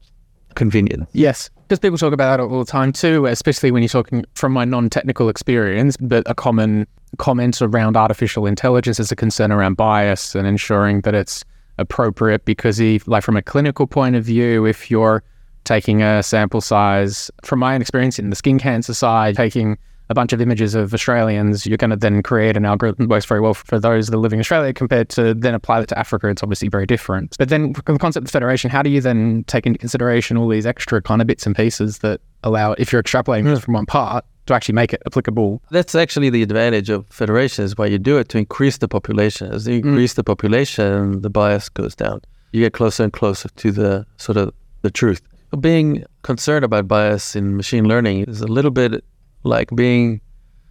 convenient. 0.56 1.08
Yes. 1.14 1.50
Because 1.70 1.80
people 1.80 2.00
talk 2.00 2.14
about 2.14 2.40
it 2.40 2.44
all 2.44 2.58
the 2.58 2.72
time 2.72 2.92
too, 2.92 3.28
especially 3.28 3.70
when 3.70 3.84
you're 3.84 3.90
talking 3.90 4.26
from 4.34 4.54
my 4.54 4.66
non-technical 4.66 5.30
experience, 5.30 5.96
but 5.98 6.24
a 6.26 6.34
common 6.34 6.88
comment 7.20 7.62
around 7.62 7.96
artificial 7.96 8.48
intelligence 8.48 9.00
is 9.00 9.12
a 9.12 9.16
concern 9.16 9.52
around 9.52 9.78
bias 9.78 10.34
and 10.34 10.48
ensuring 10.48 11.02
that 11.02 11.14
it's 11.14 11.46
appropriate 11.78 12.44
because 12.44 12.80
if 12.80 13.08
like 13.08 13.24
from 13.24 13.38
a 13.38 13.44
clinical 13.44 13.86
point 13.86 14.16
of 14.16 14.24
view, 14.24 14.66
if 14.66 14.90
you're 14.90 15.24
taking 15.64 16.02
a 16.02 16.24
sample 16.24 16.60
size 16.60 17.30
from 17.44 17.60
my 17.60 17.76
own 17.76 17.82
experience 17.82 18.18
in 18.18 18.32
the 18.32 18.36
skin 18.36 18.58
cancer 18.58 18.96
side, 18.96 19.36
taking 19.36 19.78
a 20.10 20.16
bunch 20.16 20.34
of 20.34 20.42
images 20.42 20.74
of 20.74 20.94
Australians, 20.94 21.66
you're 21.66 21.78
going 21.78 21.92
to 21.92 21.96
then 21.96 22.24
create 22.24 22.58
an 22.58 22.66
algorithm 22.66 23.06
that 23.06 23.10
works 23.10 23.26
very 23.26 23.40
well 23.40 23.54
for 23.54 23.80
those 23.80 24.08
that 24.08 24.16
are 24.16 24.20
living 24.20 24.38
in 24.38 24.42
Australia 24.42 24.74
compared 24.74 25.10
to 25.10 25.34
then 25.36 25.54
apply 25.54 25.80
that 25.80 25.88
to 25.90 26.00
Africa. 26.00 26.30
It's 26.30 26.42
obviously 26.42 26.68
very 26.68 26.88
different. 26.88 27.36
But 27.38 27.50
then 27.50 27.74
the 27.74 27.98
concept 28.00 28.26
of 28.26 28.32
federation, 28.32 28.72
how 28.72 28.82
do 28.82 28.90
you 28.90 29.02
then 29.02 29.44
take 29.48 29.68
into 29.68 29.78
consideration 29.78 30.36
all 30.36 30.48
these 30.48 30.66
extra 30.66 31.02
kind 31.02 31.22
of 31.22 31.28
bits 31.28 31.46
and 31.46 31.56
pieces 31.56 32.00
that 32.00 32.22
allow, 32.44 32.74
if 32.74 32.92
you're 32.92 33.04
extrapolating 33.04 33.44
mm. 33.44 33.62
from 33.62 33.76
one 33.76 33.86
part, 33.86 34.26
to 34.48 34.56
actually 34.56 34.74
make 34.74 34.94
it 34.94 35.02
applicable? 35.06 35.62
That's 35.70 35.94
actually 35.94 36.32
the 36.32 36.42
advantage 36.42 36.90
of 36.90 37.06
federation 37.08 37.64
is 37.64 37.78
why 37.78 37.86
you 37.86 38.00
do 38.00 38.18
it 38.18 38.30
to 38.30 38.40
increase 38.40 38.80
the 38.80 38.88
population. 38.88 39.52
As 39.52 39.68
you 39.68 39.80
mm. 39.80 39.86
increase 39.86 40.16
the 40.16 40.24
population, 40.24 41.22
the 41.22 41.30
bias 41.30 41.70
goes 41.70 41.96
down. 41.96 42.22
You 42.52 42.62
get 42.62 42.74
closer 42.74 43.04
and 43.04 43.14
closer 43.14 43.48
to 43.48 43.72
the 43.72 44.08
sort 44.18 44.38
of 44.38 44.54
the 44.82 44.90
truth. 44.90 45.22
Being 45.60 46.04
concerned 46.24 46.66
about 46.66 46.88
bias 46.88 47.36
in 47.36 47.56
machine 47.58 47.88
learning 47.88 48.26
is 48.26 48.42
a 48.42 48.48
little 48.48 48.72
bit 48.72 49.04
like 49.44 49.70
being 49.76 50.22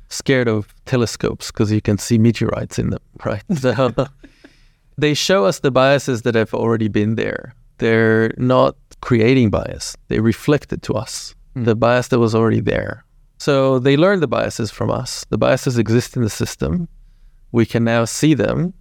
scared 0.08 0.48
of 0.48 0.74
telescopes 0.86 1.50
because 1.50 1.70
you 1.70 1.80
can 1.80 1.98
see 1.98 2.18
meteorites 2.18 2.78
in 2.78 2.90
them, 2.90 3.02
right? 3.24 3.42
So 3.56 3.94
they 4.98 5.14
show 5.14 5.44
us 5.44 5.60
the 5.60 5.70
biases 5.70 6.22
that 6.22 6.34
have 6.34 6.54
already 6.54 6.88
been 6.88 7.14
there. 7.16 7.54
They're 7.78 8.34
not 8.36 8.76
creating 9.00 9.50
bias, 9.50 9.96
they 10.08 10.18
reflect 10.18 10.72
it 10.72 10.82
to 10.82 10.94
us, 10.94 11.34
hmm. 11.54 11.64
the 11.64 11.76
bias 11.76 12.08
that 12.08 12.18
was 12.18 12.34
already 12.34 12.60
there. 12.60 13.04
So 13.38 13.78
they 13.78 13.96
learn 13.96 14.18
the 14.18 14.26
biases 14.26 14.72
from 14.72 14.90
us. 14.90 15.24
The 15.30 15.38
biases 15.38 15.78
exist 15.78 16.16
in 16.16 16.22
the 16.22 16.30
system. 16.30 16.88
We 17.52 17.66
can 17.66 17.84
now 17.84 18.04
see 18.04 18.34
them. 18.34 18.74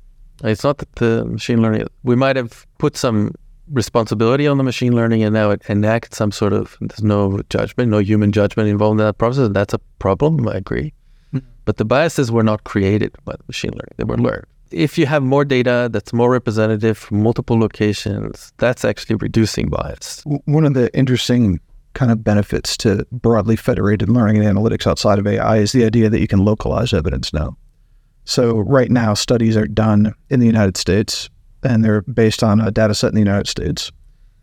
It's 0.43 0.63
not 0.63 0.79
that 0.79 0.95
the 0.95 1.25
machine 1.25 1.61
learning, 1.61 1.87
we 2.03 2.15
might 2.15 2.35
have 2.35 2.65
put 2.79 2.97
some 2.97 3.33
responsibility 3.71 4.47
on 4.47 4.57
the 4.57 4.63
machine 4.63 4.95
learning 4.95 5.23
and 5.23 5.33
now 5.33 5.51
it 5.51 5.61
enact 5.67 6.15
some 6.15 6.31
sort 6.31 6.53
of 6.53 6.77
there's 6.81 7.03
no 7.03 7.41
judgment, 7.49 7.91
no 7.91 7.99
human 7.99 8.31
judgment 8.31 8.69
involved 8.69 8.99
in 8.99 9.05
that 9.05 9.17
process. 9.17 9.45
And 9.45 9.55
that's 9.55 9.73
a 9.73 9.79
problem, 9.99 10.47
I 10.47 10.55
agree. 10.55 10.93
Hmm. 11.31 11.39
But 11.65 11.77
the 11.77 11.85
biases 11.85 12.31
were 12.31 12.43
not 12.43 12.63
created 12.63 13.15
by 13.25 13.33
the 13.33 13.43
machine 13.47 13.71
learning, 13.71 13.93
they 13.97 14.03
were 14.03 14.15
hmm. 14.15 14.25
learned. 14.25 14.45
If 14.69 14.97
you 14.97 15.05
have 15.05 15.23
more 15.23 15.45
data 15.45 15.89
that's 15.91 16.11
more 16.11 16.29
representative 16.29 16.97
from 16.97 17.23
multiple 17.23 17.57
locations, 17.57 18.51
that's 18.57 18.83
actually 18.83 19.15
reducing 19.15 19.69
bias. 19.69 20.23
One 20.25 20.65
of 20.65 20.73
the 20.73 20.93
interesting 20.93 21.61
kind 21.93 22.11
of 22.11 22.23
benefits 22.23 22.77
to 22.77 23.07
broadly 23.11 23.55
federated 23.55 24.09
learning 24.09 24.43
and 24.43 24.57
analytics 24.57 24.85
outside 24.85 25.19
of 25.19 25.25
AI 25.25 25.57
is 25.57 25.71
the 25.71 25.85
idea 25.85 26.09
that 26.09 26.19
you 26.19 26.27
can 26.27 26.43
localize 26.43 26.93
evidence 26.93 27.33
now. 27.33 27.57
So 28.25 28.59
right 28.59 28.91
now, 28.91 29.13
studies 29.13 29.55
are 29.55 29.67
done 29.67 30.13
in 30.29 30.41
the 30.41 30.45
United 30.45 30.75
States, 30.75 31.29
and 31.63 31.83
they're 31.83 32.01
based 32.03 32.43
on 32.43 32.59
a 32.59 32.71
data 32.71 32.93
set 32.93 33.09
in 33.09 33.15
the 33.15 33.21
United 33.21 33.47
States 33.47 33.91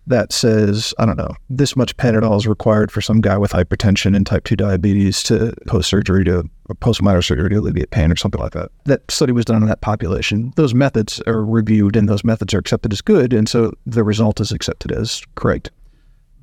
that 0.06 0.32
says, 0.32 0.92
I 0.98 1.06
don't 1.06 1.16
know, 1.16 1.34
this 1.48 1.76
much 1.76 1.96
Panadol 1.96 2.36
is 2.36 2.46
required 2.46 2.92
for 2.92 3.00
some 3.00 3.20
guy 3.20 3.38
with 3.38 3.52
hypertension 3.52 4.14
and 4.14 4.26
type 4.26 4.44
2 4.44 4.56
diabetes 4.56 5.22
to 5.24 5.54
post 5.66 5.88
surgery 5.88 6.24
to 6.24 6.44
or 6.68 6.74
post 6.74 7.02
minor 7.02 7.22
surgery 7.22 7.48
to 7.50 7.56
alleviate 7.56 7.90
pain 7.90 8.12
or 8.12 8.16
something 8.16 8.40
like 8.40 8.52
that. 8.52 8.70
That 8.84 9.10
study 9.10 9.32
was 9.32 9.44
done 9.44 9.62
on 9.62 9.68
that 9.68 9.80
population. 9.80 10.52
Those 10.56 10.74
methods 10.74 11.22
are 11.26 11.44
reviewed 11.44 11.96
and 11.96 12.08
those 12.08 12.24
methods 12.24 12.52
are 12.52 12.58
accepted 12.58 12.92
as 12.92 13.00
good, 13.00 13.32
and 13.32 13.48
so 13.48 13.72
the 13.86 14.04
result 14.04 14.40
is 14.40 14.52
accepted 14.52 14.92
as 14.92 15.22
correct. 15.36 15.70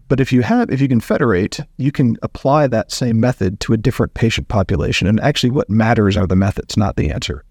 But 0.07 0.19
if 0.19 0.33
you 0.33 0.41
have, 0.41 0.69
if 0.69 0.81
you 0.81 0.89
can 0.89 0.99
federate, 0.99 1.59
you 1.77 1.91
can 1.91 2.17
apply 2.21 2.67
that 2.67 2.91
same 2.91 3.19
method 3.19 3.61
to 3.61 3.73
a 3.73 3.77
different 3.77 4.13
patient 4.13 4.49
population. 4.49 5.07
And 5.07 5.21
actually, 5.21 5.51
what 5.51 5.69
matters 5.69 6.17
are 6.17 6.27
the 6.27 6.35
methods, 6.35 6.75
not 6.75 6.97
the 6.97 7.09
answer. 7.09 7.45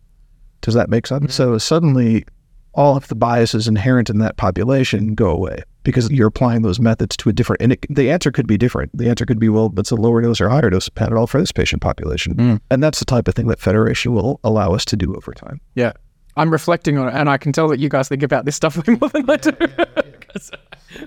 Does 0.61 0.75
that 0.75 0.91
make 0.91 1.07
sense? 1.07 1.23
Mm-hmm. 1.23 1.31
So 1.33 1.57
suddenly, 1.57 2.27
all 2.75 2.97
of 2.97 3.09
the 3.09 3.15
biases 3.15 3.67
inherent 3.69 4.09
in 4.11 4.19
that 4.19 4.37
population 4.37 5.15
go 5.15 5.31
away 5.31 5.63
because 5.83 6.11
you're 6.11 6.29
applying 6.29 6.63
those 6.63 6.79
methods 6.79 7.17
to 7.17 7.29
a 7.29 7.33
different. 7.33 7.61
And 7.63 7.73
it, 7.73 7.85
the 7.89 8.11
answer 8.11 8.31
could 8.31 8.47
be 8.47 8.57
different. 8.59 8.91
The 8.97 9.09
answer 9.09 9.25
could 9.27 9.39
be, 9.41 9.49
well, 9.49 9.73
it's 9.77 9.91
a 9.91 9.97
lower 9.97 10.21
dose 10.23 10.41
or 10.41 10.49
higher 10.49 10.71
dose 10.71 10.89
of 10.89 10.95
Panadol 10.95 11.29
for 11.29 11.41
this 11.41 11.53
patient 11.53 11.83
population. 11.83 12.35
Mm. 12.35 12.61
And 12.71 12.83
that's 12.83 12.99
the 12.99 13.05
type 13.05 13.29
of 13.29 13.35
thing 13.35 13.47
that 13.49 13.59
federation 13.59 14.13
will 14.13 14.39
allow 14.45 14.73
us 14.75 14.85
to 14.87 14.97
do 14.97 15.15
over 15.15 15.33
time. 15.33 15.61
Yeah. 15.75 15.93
I'm 16.37 16.51
reflecting 16.51 16.97
on 16.97 17.09
it, 17.09 17.15
and 17.15 17.29
I 17.29 17.39
can 17.39 17.53
tell 17.53 17.67
that 17.69 17.81
you 17.81 17.89
guys 17.89 18.09
think 18.09 18.23
about 18.23 18.45
this 18.45 18.55
stuff 18.57 18.77
way 18.87 18.95
more 19.01 19.09
than 19.09 19.29
I 19.29 19.37
do. 19.37 19.53
'Cause 20.33 20.51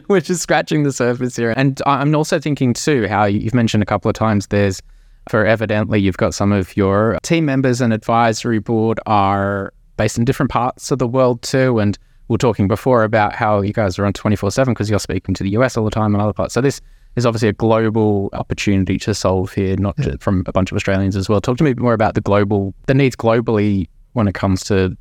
We're 0.10 0.19
just 0.19 0.41
scratching 0.41 0.84
the 0.84 0.91
surface 0.91 1.36
here. 1.38 1.54
And 1.56 1.82
I- 1.86 2.02
I'm 2.02 2.13
also 2.13 2.39
thinking, 2.39 2.73
too, 2.73 3.08
how 3.08 3.23
you've 3.26 3.54
mentioned 3.54 3.82
a 3.82 3.86
couple 3.86 4.10
of 4.10 4.15
times 4.15 4.47
there's, 4.47 4.82
for 5.30 5.45
Evidentli, 5.45 6.02
you've 6.02 6.17
got 6.17 6.34
some 6.34 6.52
of 6.52 6.76
your 6.76 7.17
team 7.23 7.45
members 7.45 7.80
and 7.80 7.93
advisory 7.93 8.60
board 8.60 8.99
are 9.06 9.71
based 9.97 10.17
in 10.17 10.25
different 10.25 10.51
parts 10.51 10.91
of 10.91 10.99
the 10.99 11.08
world, 11.08 11.41
too. 11.41 11.79
And 11.79 11.97
we 12.27 12.36
are 12.36 12.38
talking 12.38 12.67
before 12.67 13.03
about 13.03 13.34
how 13.34 13.62
you 13.62 13.73
guys 13.73 13.99
are 13.99 14.06
on 14.06 14.13
24 14.13 14.51
7 14.51 14.73
because 14.73 14.89
you're 14.89 14.99
speaking 14.99 15.36
to 15.36 15.43
the 15.43 15.51
US 15.51 15.77
all 15.77 15.86
the 15.86 15.91
time 15.91 16.13
and 16.13 16.21
other 16.21 16.34
parts. 16.34 16.53
So 16.53 16.62
this 16.62 16.82
is 17.15 17.25
obviously 17.25 17.49
a 17.49 17.53
global 17.53 18.29
opportunity 18.34 18.97
to 18.99 19.13
solve 19.13 19.53
here, 19.53 19.75
not 19.77 19.95
just 19.97 20.21
from 20.21 20.43
a 20.47 20.51
bunch 20.51 20.71
of 20.71 20.75
Australians 20.75 21.15
as 21.15 21.29
well. 21.29 21.41
Talk 21.41 21.58
to 21.58 21.63
me 21.63 21.73
more 21.75 21.93
about 21.93 22.15
the 22.15 22.21
global, 22.21 22.73
the 22.88 22.93
needs 22.93 23.15
globally 23.15 23.88
when 24.13 24.27
it 24.27 24.34
comes 24.34 24.63
to 24.65 24.97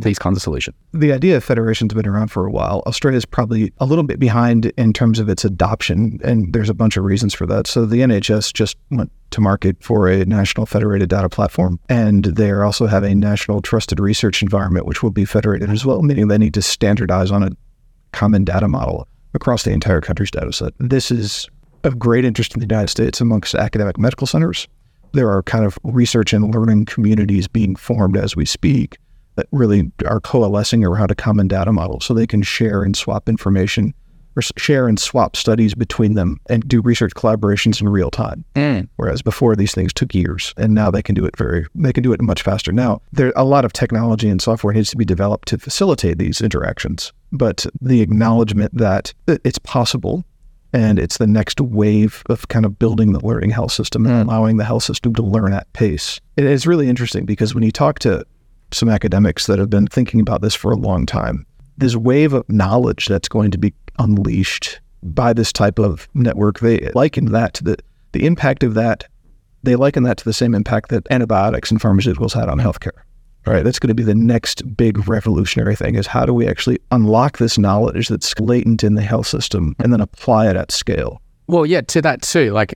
these 0.00 0.18
kinds 0.18 0.36
of 0.36 0.42
solutions. 0.42 0.76
the 0.92 1.12
idea 1.12 1.36
of 1.36 1.44
federation's 1.44 1.94
been 1.94 2.06
around 2.06 2.28
for 2.28 2.46
a 2.46 2.50
while. 2.50 2.82
Australia's 2.86 3.24
probably 3.24 3.72
a 3.78 3.86
little 3.86 4.04
bit 4.04 4.18
behind 4.18 4.66
in 4.76 4.92
terms 4.92 5.18
of 5.18 5.28
its 5.28 5.44
adoption, 5.44 6.20
and 6.22 6.52
there's 6.52 6.70
a 6.70 6.74
bunch 6.74 6.96
of 6.96 7.04
reasons 7.04 7.34
for 7.34 7.46
that. 7.46 7.66
So 7.66 7.84
the 7.84 8.00
NHS 8.00 8.52
just 8.52 8.76
went 8.90 9.10
to 9.30 9.40
market 9.40 9.76
for 9.80 10.08
a 10.08 10.24
national 10.24 10.66
federated 10.66 11.08
data 11.08 11.28
platform, 11.28 11.78
and 11.88 12.24
they 12.24 12.52
also 12.52 12.86
have 12.86 13.02
a 13.02 13.14
national 13.14 13.60
trusted 13.60 14.00
research 14.00 14.42
environment, 14.42 14.86
which 14.86 15.02
will 15.02 15.10
be 15.10 15.24
federated 15.24 15.70
as 15.70 15.84
well, 15.84 16.02
meaning 16.02 16.28
they 16.28 16.38
need 16.38 16.54
to 16.54 16.62
standardize 16.62 17.30
on 17.30 17.42
a 17.42 17.50
common 18.12 18.44
data 18.44 18.68
model 18.68 19.06
across 19.34 19.64
the 19.64 19.70
entire 19.70 20.00
country's 20.00 20.30
data 20.30 20.52
set. 20.52 20.72
This 20.78 21.10
is 21.10 21.48
of 21.84 21.98
great 21.98 22.24
interest 22.24 22.54
in 22.54 22.60
the 22.60 22.66
United 22.66 22.88
States 22.88 23.20
amongst 23.20 23.54
academic 23.54 23.98
medical 23.98 24.26
centers. 24.26 24.66
There 25.12 25.30
are 25.30 25.42
kind 25.42 25.64
of 25.64 25.78
research 25.84 26.32
and 26.32 26.54
learning 26.54 26.86
communities 26.86 27.48
being 27.48 27.76
formed 27.76 28.16
as 28.16 28.36
we 28.36 28.44
speak 28.44 28.98
that 29.38 29.46
really 29.52 29.92
are 30.04 30.18
coalescing 30.18 30.84
around 30.84 31.12
a 31.12 31.14
common 31.14 31.46
data 31.46 31.72
model 31.72 32.00
so 32.00 32.12
they 32.12 32.26
can 32.26 32.42
share 32.42 32.82
and 32.82 32.96
swap 32.96 33.28
information 33.28 33.94
or 34.34 34.42
share 34.56 34.88
and 34.88 34.98
swap 34.98 35.36
studies 35.36 35.76
between 35.76 36.14
them 36.14 36.40
and 36.50 36.66
do 36.66 36.80
research 36.80 37.12
collaborations 37.14 37.80
in 37.80 37.88
real 37.88 38.10
time. 38.10 38.44
Mm. 38.56 38.88
Whereas 38.96 39.22
before 39.22 39.54
these 39.54 39.72
things 39.72 39.92
took 39.92 40.12
years 40.12 40.52
and 40.56 40.74
now 40.74 40.90
they 40.90 41.02
can 41.02 41.14
do 41.14 41.24
it 41.24 41.36
very 41.36 41.66
they 41.76 41.92
can 41.92 42.02
do 42.02 42.12
it 42.12 42.20
much 42.20 42.42
faster. 42.42 42.72
Now 42.72 43.00
there 43.12 43.32
a 43.36 43.44
lot 43.44 43.64
of 43.64 43.72
technology 43.72 44.28
and 44.28 44.42
software 44.42 44.74
needs 44.74 44.90
to 44.90 44.96
be 44.96 45.04
developed 45.04 45.46
to 45.48 45.58
facilitate 45.58 46.18
these 46.18 46.40
interactions. 46.40 47.12
But 47.30 47.64
the 47.80 48.00
acknowledgement 48.00 48.76
that 48.76 49.14
it's 49.28 49.60
possible 49.60 50.24
and 50.72 50.98
it's 50.98 51.18
the 51.18 51.28
next 51.28 51.60
wave 51.60 52.24
of 52.28 52.48
kind 52.48 52.64
of 52.66 52.76
building 52.76 53.12
the 53.12 53.24
learning 53.24 53.50
health 53.50 53.72
system 53.72 54.04
and 54.04 54.14
mm. 54.16 54.22
allowing 54.28 54.56
the 54.56 54.64
health 54.64 54.82
system 54.82 55.14
to 55.14 55.22
learn 55.22 55.52
at 55.52 55.72
pace. 55.74 56.20
It 56.36 56.44
is 56.44 56.66
really 56.66 56.88
interesting 56.88 57.24
because 57.24 57.54
when 57.54 57.62
you 57.62 57.70
talk 57.70 58.00
to 58.00 58.26
some 58.72 58.88
academics 58.88 59.46
that 59.46 59.58
have 59.58 59.70
been 59.70 59.86
thinking 59.86 60.20
about 60.20 60.42
this 60.42 60.54
for 60.54 60.70
a 60.70 60.76
long 60.76 61.06
time, 61.06 61.46
this 61.76 61.96
wave 61.96 62.32
of 62.32 62.48
knowledge 62.48 63.06
that's 63.06 63.28
going 63.28 63.50
to 63.50 63.58
be 63.58 63.72
unleashed 63.98 64.80
by 65.02 65.32
this 65.32 65.52
type 65.52 65.78
of 65.78 66.08
network, 66.14 66.60
they 66.60 66.90
liken 66.94 67.26
that 67.32 67.54
to 67.54 67.64
the, 67.64 67.76
the 68.12 68.26
impact 68.26 68.62
of 68.62 68.74
that, 68.74 69.04
they 69.62 69.76
liken 69.76 70.02
that 70.04 70.18
to 70.18 70.24
the 70.24 70.32
same 70.32 70.54
impact 70.54 70.90
that 70.90 71.06
antibiotics 71.10 71.70
and 71.70 71.80
pharmaceuticals 71.80 72.32
had 72.32 72.48
on 72.48 72.58
healthcare. 72.58 73.02
Right, 73.46 73.64
that's 73.64 73.78
going 73.78 73.88
to 73.88 73.94
be 73.94 74.02
the 74.02 74.14
next 74.14 74.76
big 74.76 75.08
revolutionary 75.08 75.74
thing 75.74 75.94
is 75.94 76.06
how 76.06 76.26
do 76.26 76.34
we 76.34 76.46
actually 76.46 76.80
unlock 76.90 77.38
this 77.38 77.56
knowledge 77.56 78.08
that's 78.08 78.38
latent 78.38 78.84
in 78.84 78.94
the 78.94 79.00
health 79.00 79.26
system 79.26 79.74
and 79.78 79.90
then 79.90 80.02
apply 80.02 80.50
it 80.50 80.56
at 80.56 80.70
scale? 80.70 81.22
Well, 81.46 81.64
yeah, 81.64 81.80
to 81.80 82.02
that 82.02 82.20
too. 82.20 82.50
Like 82.50 82.74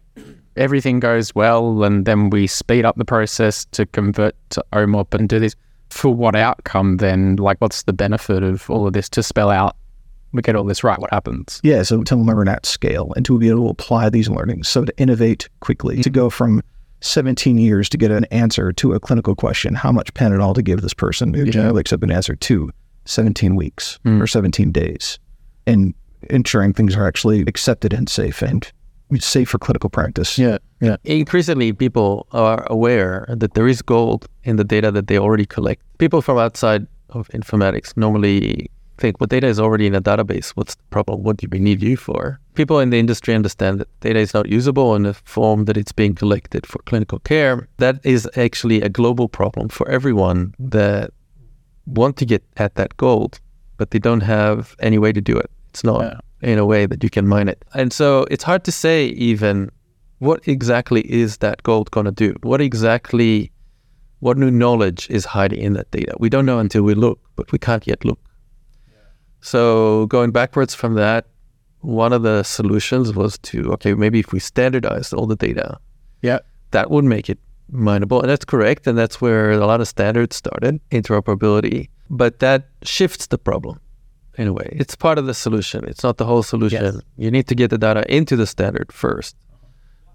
everything 0.57 0.99
goes 0.99 1.35
well, 1.35 1.85
and 1.85 2.07
then 2.07 2.31
we 2.31 2.47
speed 2.47 2.87
up 2.87 2.97
the 2.97 3.05
process 3.05 3.67
to 3.73 3.85
convert 3.85 4.35
to 4.51 4.65
OMOP 4.73 5.13
and 5.13 5.29
do 5.29 5.39
this. 5.39 5.55
For 5.93 6.13
what 6.15 6.35
outcome 6.35 6.97
then? 6.97 7.37
Like, 7.37 7.59
what's 7.61 7.83
the 7.83 7.93
benefit 7.93 8.43
of 8.43 8.69
all 8.71 8.87
of 8.87 8.95
this 8.95 9.09
to 9.11 9.23
spell 9.23 9.51
out? 9.51 9.77
We 10.33 10.41
get 10.41 10.57
all 10.57 10.65
this 10.65 10.83
right. 10.83 10.99
What 10.99 11.11
happens? 11.11 11.61
Yeah, 11.63 11.83
so 11.83 12.03
to 12.05 12.17
learn 12.17 12.49
at 12.49 12.65
scale 12.65 13.13
and 13.15 13.25
to 13.27 13.39
be 13.39 13.51
able 13.51 13.67
to 13.67 13.71
apply 13.71 14.09
these 14.09 14.31
learnings. 14.31 14.69
So 14.69 14.85
to 14.87 14.99
innovate 14.99 15.49
quickly, 15.61 16.03
to 16.03 16.09
go 16.09 16.31
from 16.31 16.63
17 17.01 17.59
years 17.59 17.89
to 17.91 17.99
get 17.99 18.11
an 18.11 18.25
answer 18.27 18.73
to 18.73 18.95
a 18.95 19.01
clinical 19.01 19.35
question. 19.35 19.75
How 19.75 19.93
much 19.93 20.15
Panadol 20.15 20.55
to 20.55 20.63
give 20.63 20.81
this 20.81 20.95
person? 20.95 21.35
Yeah. 21.35 21.45
Generally 21.45 21.83
an 21.91 22.11
answer 22.11 22.35
to 22.37 22.71
17 23.05 23.57
weeks 23.57 23.99
Mm. 24.07 24.23
or 24.23 24.27
17 24.27 24.73
days, 24.73 25.19
and 25.67 25.93
ensuring 26.31 26.73
things 26.73 26.97
are 26.97 27.07
actually 27.07 27.41
accepted 27.43 27.93
and 27.93 28.09
safe 28.09 28.41
and 28.41 28.71
safe 29.21 29.49
for 29.49 29.59
clinical 29.59 29.91
practice. 29.91 30.39
Yeah, 30.39 30.59
yeah. 30.81 30.97
Increasingly, 31.05 31.73
people 31.73 32.27
are 32.33 32.67
aware 32.71 33.27
that 33.29 33.55
there 33.55 33.69
is 33.69 33.83
gold 33.83 34.27
in 34.45 34.57
the 34.57 34.65
data 34.65 34.91
that 34.93 35.07
they 35.07 35.19
already 35.19 35.47
collect. 35.47 35.83
People 35.99 36.23
from 36.23 36.39
outside 36.39 36.87
of 37.11 37.29
informatics 37.29 37.97
normally 37.97 38.71
think, 38.99 39.21
well, 39.21 39.27
data 39.27 39.47
is 39.47 39.59
already 39.59 39.87
in 39.87 39.95
a 39.95 40.01
database. 40.01 40.51
What's 40.51 40.75
the 40.75 40.83
problem? 40.91 41.23
What 41.23 41.37
do 41.37 41.47
we 41.51 41.59
need 41.59 41.83
you 41.83 41.97
for? 41.97 42.39
People 42.55 42.79
in 42.79 42.91
the 42.91 42.99
industry 42.99 43.35
understand 43.35 43.81
that 43.81 43.89
data 44.01 44.21
is 44.21 44.35
not 44.35 44.49
usable 44.49 44.95
in 44.95 45.03
the 45.03 45.15
form 45.15 45.65
that 45.65 45.77
it's 45.77 45.93
being 45.93 46.15
collected 46.15 46.67
for 46.67 46.79
clinical 46.83 47.19
care. 47.21 47.69
That 47.79 47.97
is 48.05 48.29
actually 48.37 48.83
a 48.83 48.89
global 48.89 49.29
problem 49.29 49.69
for 49.69 49.89
everyone 49.89 50.55
that 50.59 51.11
want 51.87 52.17
to 52.19 52.25
get 52.27 52.43
at 52.57 52.75
that 52.77 52.97
gold, 52.97 53.41
but 53.77 53.91
they 53.91 53.99
don't 53.99 54.23
have 54.23 54.77
any 54.81 54.99
way 54.99 55.13
to 55.13 55.21
do 55.21 55.37
it. 55.37 55.51
It's 55.71 55.85
not 55.85 56.03
Yeah. 56.03 56.19
In 56.43 56.59
a 56.59 56.67
way 56.67 56.87
that 56.87 57.03
you 57.03 57.11
can 57.11 57.27
mine 57.27 57.49
it. 57.49 57.65
And 57.75 57.93
so 57.93 58.27
it's 58.31 58.45
hard 58.45 58.65
to 58.65 58.73
say 58.73 59.07
even 59.07 59.71
what 60.19 60.47
exactly 60.47 61.01
is 61.11 61.39
that 61.39 61.63
gold 61.63 61.91
going 61.91 62.07
to 62.07 62.13
do? 62.13 62.35
What 62.43 62.61
exactly, 62.61 63.51
what 64.21 64.37
new 64.37 64.51
knowledge 64.51 65.09
is 65.11 65.25
hiding 65.25 65.61
in 65.61 65.73
that 65.75 65.91
data? 65.91 66.15
We 66.19 66.29
don't 66.29 66.47
know 66.47 66.59
until 66.59 66.83
we 66.83 66.95
look, 66.95 67.21
but 67.37 67.51
we 67.53 67.59
can't 67.59 67.87
yet 67.87 68.05
look. 68.05 68.19
So 69.41 70.07
going 70.07 70.31
backwards 70.31 70.75
from 70.75 70.95
that, 70.95 71.27
one 71.81 72.13
of 72.13 72.23
the 72.23 72.45
solutions 72.45 73.13
was 73.15 73.39
to, 73.39 73.73
okay, 73.73 73.95
maybe 73.95 74.21
if 74.21 74.33
we 74.33 74.39
standardize 74.39 75.13
all 75.13 75.27
the 75.27 75.37
data, 75.37 75.79
Yeah. 76.23 76.39
that 76.71 76.91
would 76.91 77.05
make 77.05 77.29
it 77.29 77.39
mineable. 77.69 78.21
And 78.21 78.31
that's 78.31 78.45
correct. 78.45 78.87
And 78.87 78.97
that's 78.97 79.21
where 79.21 79.51
a 79.51 79.67
lot 79.67 79.81
of 79.81 79.89
standards 79.89 80.37
started, 80.37 80.81
interoperability. 80.91 81.89
But 82.09 82.39
that 82.39 82.69
shifts 82.83 83.27
the 83.27 83.39
problem 83.39 83.81
in 84.39 84.49
a 84.49 84.53
way. 84.53 84.69
It's 84.73 84.97
part 84.97 85.19
of 85.19 85.27
the 85.27 85.35
solution. 85.35 85.85
It's 85.87 86.03
not 86.03 86.17
the 86.17 86.25
whole 86.25 86.43
solution. 86.43 86.85
Yes. 86.85 87.01
You 87.17 87.31
need 87.31 87.47
to 87.49 87.55
get 87.55 87.71
the 87.71 87.79
data 87.79 88.05
into 88.15 88.37
the 88.37 88.47
standard 88.47 88.93
first. 88.93 89.37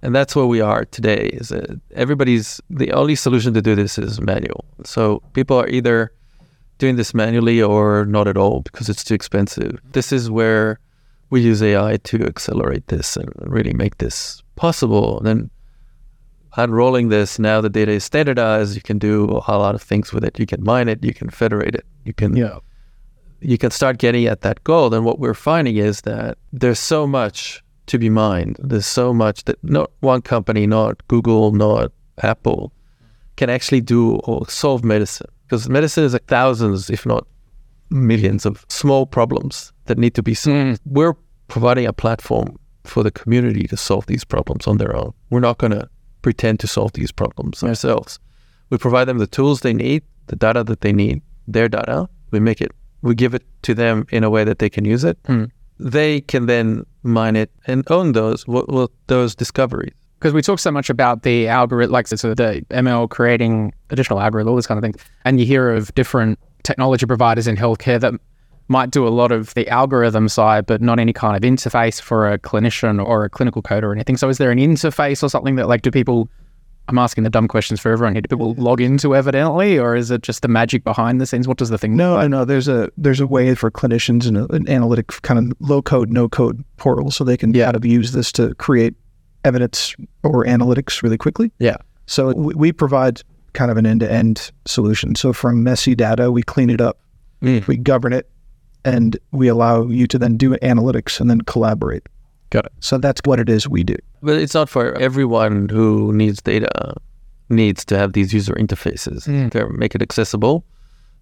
And 0.02 0.14
that's 0.14 0.36
where 0.36 0.46
we 0.46 0.62
are 0.62 0.86
today 0.86 1.30
is 1.34 1.52
everybody's 1.96 2.62
the 2.70 2.92
only 2.92 3.16
solution 3.16 3.54
to 3.54 3.62
do 3.62 3.76
this 3.76 3.98
is 3.98 4.22
manual. 4.22 4.66
So 4.84 5.22
people 5.34 5.58
are 5.60 5.68
either 5.68 6.12
doing 6.78 6.96
this 6.96 7.14
manually 7.14 7.62
or 7.62 8.06
not 8.06 8.28
at 8.28 8.38
all 8.38 8.62
because 8.62 8.90
it's 8.90 9.04
too 9.04 9.16
expensive. 9.16 9.80
This 9.94 10.12
is 10.12 10.30
where 10.30 10.80
we 11.30 11.42
use 11.42 11.62
AI 11.64 11.98
to 11.98 12.24
accelerate 12.26 12.88
this 12.88 13.18
and 13.18 13.30
really 13.38 13.74
make 13.74 13.98
this 13.98 14.44
possible. 14.56 15.18
And 15.18 15.26
then 15.26 15.50
unrolling 16.56 17.10
this, 17.10 17.40
now 17.40 17.62
the 17.62 17.70
data 17.70 17.92
is 17.92 18.04
standardized. 18.04 18.76
You 18.76 18.82
can 18.82 19.00
do 19.00 19.42
a 19.48 19.58
lot 19.58 19.76
of 19.76 19.82
things 19.82 20.14
with 20.14 20.24
it. 20.24 20.38
You 20.40 20.46
can 20.46 20.64
mine 20.64 20.90
it. 20.90 21.04
You 21.04 21.14
can 21.14 21.30
federate 21.30 21.76
it. 21.76 21.86
You 22.06 22.14
can 22.14 22.36
Yeah. 22.36 22.60
You 23.42 23.58
can 23.58 23.72
start 23.72 23.98
getting 23.98 24.26
at 24.26 24.42
that 24.42 24.64
gold. 24.64 24.94
And 24.94 25.06
what 25.06 25.20
we're 25.20 25.34
finding 25.34 25.78
is 25.78 26.02
that 26.02 26.38
there's 26.52 26.80
so 26.80 27.08
much 27.08 27.64
to 27.88 27.98
be 27.98 28.10
mined. 28.10 28.58
There's 28.60 28.86
so 28.86 29.14
much 29.14 29.46
that 29.46 29.64
not 29.64 29.92
one 30.02 30.22
company, 30.22 30.68
not 30.68 31.08
Google, 31.08 31.52
not 31.52 31.92
Apple, 32.24 32.74
can 33.36 33.50
actually 33.50 33.82
do 33.82 34.16
or 34.26 34.48
solve 34.50 34.84
medicine. 34.84 35.28
Because 35.46 35.70
medicine 35.70 36.04
is 36.04 36.14
like 36.14 36.26
thousands, 36.26 36.90
if 36.90 37.06
not 37.06 37.26
millions, 37.90 38.46
of 38.46 38.66
small 38.68 39.06
problems 39.06 39.72
that 39.86 39.98
need 39.98 40.14
to 40.16 40.24
be 40.24 40.34
solved. 40.34 40.80
Hmm. 40.84 40.94
We're 40.94 41.14
providing 41.48 41.86
a 41.86 41.94
platform 41.94 42.58
for 42.84 43.04
the 43.04 43.12
community 43.12 43.68
to 43.68 43.78
solve 43.78 44.06
these 44.08 44.24
problems 44.24 44.68
on 44.68 44.78
their 44.78 44.96
own. 44.96 45.14
We're 45.30 45.40
not 45.40 45.58
going 45.58 45.72
to 45.72 45.90
pretend 46.22 46.60
to 46.62 46.68
solve 46.68 46.94
these 46.94 47.12
problems 47.12 47.64
ourselves. 47.64 48.20
We 48.70 48.78
provide 48.78 49.06
them 49.06 49.18
the 49.18 49.28
tools 49.28 49.62
they 49.62 49.74
need, 49.74 50.04
the 50.28 50.36
data 50.36 50.64
that 50.66 50.82
they 50.82 50.92
need, 50.92 51.22
their 51.48 51.70
data. 51.70 52.10
We 52.32 52.40
make 52.40 52.60
it, 52.60 52.72
we 53.02 53.16
give 53.16 53.34
it 53.34 53.44
to 53.64 53.74
them 53.74 54.06
in 54.10 54.24
a 54.24 54.30
way 54.30 54.44
that 54.44 54.60
they 54.60 54.70
can 54.70 54.86
use 54.86 55.04
it. 55.04 55.18
Hmm. 55.26 55.46
They 55.80 56.22
can 56.22 56.48
then 56.48 56.86
mine 57.04 57.36
it 57.36 57.52
and 57.68 57.84
own 57.92 58.14
those 58.14 58.46
those 59.08 59.36
discoveries. 59.36 59.94
because 60.20 60.34
we 60.34 60.42
talk 60.42 60.60
so 60.60 60.72
much 60.72 60.90
about 60.90 61.22
the 61.22 61.48
algorithm, 61.48 61.92
like 61.94 62.08
so 62.08 62.34
the 62.34 62.66
ML 62.72 63.10
creating 63.10 63.74
additional 63.92 64.20
algorithm, 64.20 64.50
all 64.50 64.56
this 64.56 64.68
kind 64.68 64.78
of 64.78 64.82
thing, 64.82 64.96
and 65.26 65.40
you 65.40 65.46
hear 65.46 65.70
of 65.70 65.94
different 65.94 66.40
technology 66.64 67.06
providers 67.06 67.48
in 67.48 67.56
healthcare 67.56 68.00
that 68.00 68.14
might 68.70 68.92
do 68.92 69.08
a 69.08 69.10
lot 69.10 69.32
of 69.32 69.54
the 69.54 69.68
algorithm 69.70 70.28
side, 70.28 70.66
but 70.66 70.82
not 70.82 71.00
any 71.00 71.14
kind 71.14 71.38
of 71.38 71.44
interface 71.50 72.02
for 72.02 72.30
a 72.30 72.38
clinician 72.40 73.04
or 73.04 73.24
a 73.24 73.30
clinical 73.30 73.62
coder 73.62 73.84
or 73.84 73.94
anything. 73.94 74.18
So, 74.18 74.28
is 74.28 74.40
there 74.40 74.52
an 74.52 74.58
interface 74.58 75.24
or 75.24 75.30
something 75.30 75.56
that, 75.56 75.68
like, 75.68 75.84
do 75.84 75.92
people? 75.92 76.28
I'm 76.90 76.98
asking 76.98 77.26
the 77.26 77.30
dumb 77.30 77.48
questions 77.48 77.80
for 77.80 77.92
everyone 77.92 78.14
here. 78.14 78.22
Do 78.22 78.30
people 78.30 78.54
log 78.54 78.80
into 78.80 79.10
Evidentli, 79.10 79.82
or 79.82 79.96
is 79.96 80.10
it 80.10 80.22
just 80.22 80.42
the 80.42 80.48
magic 80.48 80.84
behind 80.84 81.20
the 81.20 81.26
scenes? 81.26 81.48
What 81.48 81.58
does 81.58 81.70
the 81.70 81.78
thing? 81.78 81.96
No, 81.98 82.16
I 82.16 82.28
know 82.28 82.46
there's 82.46 82.68
a 82.68 82.90
there's 82.98 83.20
a 83.20 83.28
way 83.28 83.54
for 83.56 83.70
clinicians 83.70 84.26
and 84.26 84.38
an 84.52 84.70
analytic 84.70 85.08
kind 85.22 85.40
of 85.40 85.58
low 85.60 85.82
code, 85.82 86.12
no 86.12 86.30
code 86.30 86.64
portal, 86.78 87.12
so 87.12 87.24
they 87.24 87.36
can 87.38 87.54
Yeah. 87.54 87.66
kind 87.66 87.76
of 87.76 87.86
use 87.86 88.14
this 88.14 88.32
to 88.34 88.56
create 88.56 88.94
evidence 89.44 89.96
or 90.24 90.46
analytics 90.46 91.04
really 91.04 91.18
quickly. 91.18 91.52
Yeah. 91.60 91.78
So 92.06 92.34
we, 92.34 92.54
we 92.56 92.72
provide 92.72 93.22
kind 93.54 93.70
of 93.70 93.78
an 93.78 93.86
end 93.86 94.00
to 94.02 94.12
end 94.12 94.52
solution. 94.66 95.16
So 95.16 95.34
from 95.34 95.64
messy 95.64 95.96
data, 95.96 96.32
we 96.32 96.42
clean 96.42 96.70
it 96.70 96.80
up, 96.80 97.00
mm. 97.42 97.66
we 97.68 97.76
govern 97.76 98.14
it, 98.14 98.30
and 98.86 99.18
we 99.32 99.48
allow 99.50 99.88
you 99.88 100.08
to 100.08 100.18
then 100.18 100.38
do 100.38 100.52
analytics 100.58 101.20
and 101.20 101.30
then 101.30 101.42
collaborate. 101.42 102.04
Got 102.50 102.68
it. 102.68 102.72
So 102.80 102.98
that's 102.98 103.20
what 103.26 103.40
it 103.40 103.50
is 103.50 103.68
we 103.68 103.84
do. 103.84 103.98
But 104.22 104.38
it's 104.38 104.54
not 104.54 104.70
for 104.70 104.94
everyone 104.98 105.70
who 105.70 106.12
needs 106.14 106.42
data 106.42 106.96
needs 107.50 107.86
to 107.86 107.98
have 107.98 108.14
these 108.14 108.34
user 108.34 108.54
interfaces 108.56 109.24
to 109.52 109.70
make 109.70 109.96
it 109.96 110.02
accessible 110.02 110.66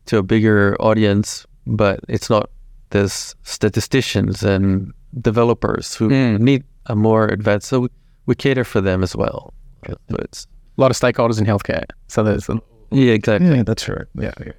to 0.08 0.18
a 0.18 0.24
bigger 0.24 0.76
audience. 0.80 1.46
But 1.68 2.00
it's 2.08 2.30
not 2.30 2.50
there's 2.92 3.36
statisticians 3.44 4.44
and 4.44 4.92
developers 5.22 5.96
who 5.96 6.10
Mm. 6.10 6.40
need 6.40 6.64
a 6.86 6.96
more 6.96 7.26
advanced. 7.28 7.68
So 7.68 7.80
we, 7.82 7.88
we 8.28 8.36
cater 8.36 8.64
for 8.64 8.82
them 8.82 9.04
as 9.04 9.16
well. 9.16 9.54
So 9.88 9.96
it's 10.20 10.48
A 10.78 10.82
lot 10.82 10.92
of 10.92 10.98
stakeholders 10.98 11.40
in 11.40 11.46
healthcare. 11.46 11.86
So 12.08 12.24
there's 12.24 12.50
yeah, 12.92 13.14
exactly. 13.14 13.50
Yeah, 13.56 13.64
that's 13.64 13.88
right. 13.90 14.06
yeah. 14.20 14.32
yeah. 14.46 14.52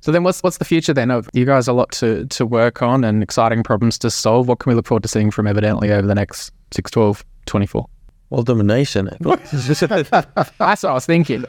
So 0.00 0.10
then, 0.10 0.24
what's 0.24 0.42
what's 0.42 0.58
the 0.58 0.64
future 0.64 0.92
then? 0.92 1.10
Of 1.12 1.28
you 1.32 1.44
guys 1.46 1.68
a 1.68 1.72
lot 1.72 1.92
to 1.92 2.26
to 2.26 2.44
work 2.44 2.82
on 2.82 3.04
and 3.04 3.22
exciting 3.22 3.62
problems 3.62 3.98
to 3.98 4.10
solve. 4.10 4.48
What 4.48 4.58
can 4.58 4.70
we 4.70 4.74
look 4.74 4.86
forward 4.86 5.04
to 5.04 5.08
seeing 5.08 5.30
from 5.30 5.46
Evidentli 5.46 5.90
over 5.90 6.06
the 6.06 6.14
next 6.14 6.50
6, 6.72 6.90
12, 6.90 7.24
24? 7.46 7.86
Well, 8.30 8.42
domination. 8.42 9.10
I. 9.92 10.02
That's 10.58 10.82
what 10.82 10.84
I 10.84 10.92
was 10.92 11.04
thinking. 11.04 11.44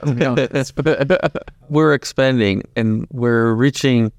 we're 1.70 1.94
expanding 1.94 2.64
and 2.76 3.08
we're 3.10 3.54
reaching 3.54 4.12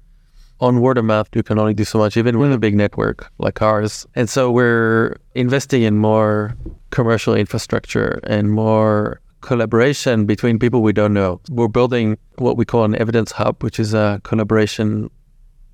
on 0.59 0.81
word 0.81 0.97
of 0.97 1.05
mouth. 1.05 1.27
You 1.33 1.43
can 1.43 1.59
only 1.59 1.73
do 1.73 1.83
so 1.83 1.99
much, 1.99 2.17
even 2.17 2.39
with 2.39 2.51
a 2.51 2.57
big 2.57 2.75
network 2.75 3.31
like 3.37 3.61
ours. 3.61 4.07
And 4.15 4.29
so 4.29 4.51
we're 4.51 5.17
investing 5.35 5.83
in 5.83 5.97
more 5.97 6.55
commercial 6.89 7.35
infrastructure 7.35 8.19
and 8.23 8.51
more 8.51 9.21
collaboration 9.41 10.25
between 10.25 10.57
people 10.57 10.81
we 10.81 10.91
don't 10.93 11.13
know. 11.13 11.39
We're 11.49 11.67
building 11.67 12.17
what 12.37 12.57
we 12.57 12.65
call 12.65 12.83
an 12.83 12.95
evidence 12.95 13.31
hub, 13.31 13.63
which 13.63 13.79
is 13.79 13.93
a 13.93 14.19
collaboration 14.23 15.11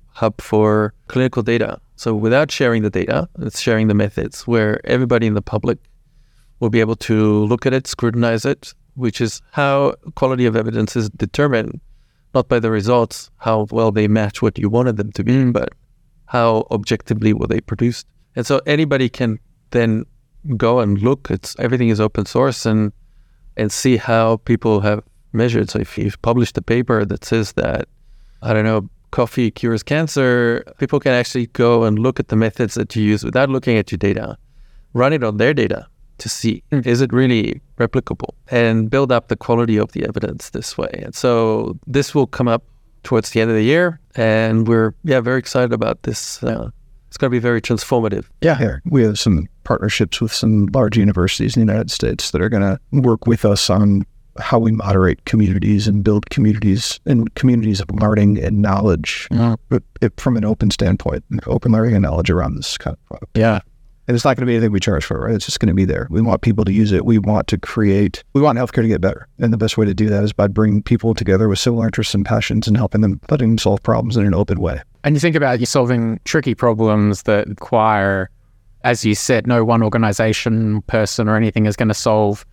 hub 0.08 0.40
for 0.40 0.92
clinical 1.08 1.42
data. 1.42 1.80
So 1.96 2.14
without 2.14 2.50
sharing 2.50 2.82
the 2.82 2.90
data, 2.90 3.28
it's 3.38 3.60
sharing 3.60 3.88
the 3.88 3.94
methods 3.94 4.46
where 4.46 4.78
everybody 4.84 5.26
in 5.26 5.34
the 5.34 5.42
public 5.42 5.78
will 6.62 6.70
be 6.70 6.78
able 6.78 6.94
to 6.94 7.44
look 7.46 7.66
at 7.66 7.72
it, 7.72 7.88
scrutinize 7.88 8.44
it, 8.44 8.72
which 8.94 9.20
is 9.20 9.42
how 9.50 9.92
quality 10.14 10.46
of 10.46 10.54
evidence 10.54 10.94
is 10.94 11.10
determined, 11.10 11.80
not 12.34 12.46
by 12.46 12.60
the 12.60 12.70
results, 12.70 13.32
how 13.38 13.66
well 13.72 13.90
they 13.90 14.06
match 14.06 14.40
what 14.40 14.56
you 14.56 14.70
wanted 14.70 14.96
them 14.96 15.10
to 15.10 15.24
be, 15.24 15.32
mm. 15.32 15.52
but 15.52 15.70
how 16.26 16.64
objectively 16.70 17.32
were 17.32 17.48
they 17.48 17.60
produced. 17.60 18.06
And 18.36 18.46
so 18.46 18.60
anybody 18.64 19.08
can 19.08 19.40
then 19.70 20.04
go 20.56 20.78
and 20.78 21.02
look. 21.02 21.32
It's 21.32 21.56
everything 21.58 21.88
is 21.88 22.00
open 22.00 22.26
source 22.26 22.64
and 22.64 22.92
and 23.56 23.72
see 23.72 23.96
how 23.96 24.36
people 24.36 24.80
have 24.80 25.02
measured. 25.32 25.68
So 25.68 25.80
if 25.80 25.98
you've 25.98 26.22
published 26.22 26.56
a 26.56 26.62
paper 26.62 27.04
that 27.04 27.24
says 27.24 27.52
that, 27.54 27.88
I 28.40 28.54
don't 28.54 28.64
know, 28.64 28.88
coffee 29.10 29.50
cures 29.50 29.82
cancer, 29.82 30.62
people 30.78 31.00
can 31.00 31.12
actually 31.12 31.48
go 31.48 31.82
and 31.82 31.98
look 31.98 32.20
at 32.20 32.28
the 32.28 32.36
methods 32.36 32.74
that 32.74 32.94
you 32.94 33.02
use 33.02 33.24
without 33.24 33.50
looking 33.50 33.76
at 33.76 33.90
your 33.90 33.98
data, 33.98 34.38
run 34.94 35.12
it 35.12 35.24
on 35.24 35.38
their 35.38 35.52
data 35.52 35.88
to 36.22 36.28
see 36.28 36.62
is 36.70 37.00
it 37.00 37.12
really 37.12 37.60
replicable 37.78 38.30
and 38.48 38.88
build 38.88 39.10
up 39.10 39.28
the 39.28 39.36
quality 39.36 39.76
of 39.76 39.90
the 39.92 40.04
evidence 40.04 40.50
this 40.50 40.78
way. 40.78 40.90
And 41.02 41.14
so 41.14 41.76
this 41.86 42.14
will 42.14 42.26
come 42.26 42.48
up 42.48 42.62
towards 43.02 43.30
the 43.30 43.40
end 43.40 43.50
of 43.50 43.56
the 43.56 43.64
year, 43.64 43.98
and 44.14 44.68
we're 44.68 44.94
yeah 45.02 45.20
very 45.20 45.38
excited 45.38 45.72
about 45.72 46.02
this. 46.04 46.42
Uh, 46.42 46.70
it's 47.08 47.18
going 47.18 47.30
to 47.30 47.34
be 47.34 47.40
very 47.40 47.60
transformative. 47.60 48.26
Yeah, 48.40 48.56
here 48.56 48.80
we 48.84 49.02
have 49.02 49.18
some 49.18 49.48
partnerships 49.64 50.20
with 50.20 50.32
some 50.32 50.66
large 50.72 50.96
universities 50.96 51.56
in 51.56 51.66
the 51.66 51.72
United 51.72 51.90
States 51.90 52.30
that 52.30 52.40
are 52.40 52.48
going 52.48 52.62
to 52.62 52.78
work 52.92 53.26
with 53.26 53.44
us 53.44 53.68
on 53.68 54.06
how 54.38 54.58
we 54.58 54.72
moderate 54.72 55.24
communities 55.26 55.86
and 55.86 56.02
build 56.02 56.30
communities 56.30 57.00
and 57.04 57.34
communities 57.34 57.80
of 57.80 57.90
learning 57.90 58.42
and 58.42 58.62
knowledge 58.62 59.28
but 59.68 59.82
it, 60.00 60.18
from 60.18 60.36
an 60.36 60.44
open 60.44 60.70
standpoint, 60.70 61.22
open 61.46 61.72
learning 61.72 61.94
and 61.94 62.02
knowledge 62.02 62.30
around 62.30 62.56
this 62.56 62.78
kind 62.78 62.96
of 62.96 63.06
product. 63.06 63.36
Yeah. 63.36 63.60
And 64.08 64.16
it's 64.16 64.24
not 64.24 64.36
going 64.36 64.46
to 64.46 64.50
be 64.50 64.56
anything 64.56 64.72
we 64.72 64.80
charge 64.80 65.04
for, 65.04 65.20
right? 65.20 65.34
It's 65.34 65.44
just 65.44 65.60
going 65.60 65.68
to 65.68 65.74
be 65.74 65.84
there. 65.84 66.08
We 66.10 66.20
want 66.20 66.42
people 66.42 66.64
to 66.64 66.72
use 66.72 66.90
it. 66.90 67.04
We 67.04 67.18
want 67.18 67.46
to 67.48 67.58
create, 67.58 68.24
we 68.32 68.40
want 68.40 68.58
healthcare 68.58 68.82
to 68.82 68.88
get 68.88 69.00
better. 69.00 69.28
And 69.38 69.52
the 69.52 69.56
best 69.56 69.78
way 69.78 69.86
to 69.86 69.94
do 69.94 70.08
that 70.08 70.24
is 70.24 70.32
by 70.32 70.48
bringing 70.48 70.82
people 70.82 71.14
together 71.14 71.48
with 71.48 71.60
similar 71.60 71.86
interests 71.86 72.12
and 72.14 72.26
passions 72.26 72.66
and 72.66 72.76
helping 72.76 73.00
them, 73.00 73.20
letting 73.30 73.50
them 73.50 73.58
solve 73.58 73.82
problems 73.82 74.16
in 74.16 74.26
an 74.26 74.34
open 74.34 74.60
way. 74.60 74.82
And 75.04 75.14
you 75.14 75.20
think 75.20 75.36
about 75.36 75.60
you 75.60 75.66
solving 75.66 76.18
tricky 76.24 76.54
problems 76.54 77.22
that 77.22 77.48
require, 77.48 78.28
as 78.82 79.04
you 79.04 79.14
said, 79.14 79.46
no 79.46 79.64
one 79.64 79.84
organization, 79.84 80.82
person, 80.82 81.28
or 81.28 81.36
anything 81.36 81.66
is 81.66 81.76
going 81.76 81.88
to 81.88 81.94
solve 81.94 82.44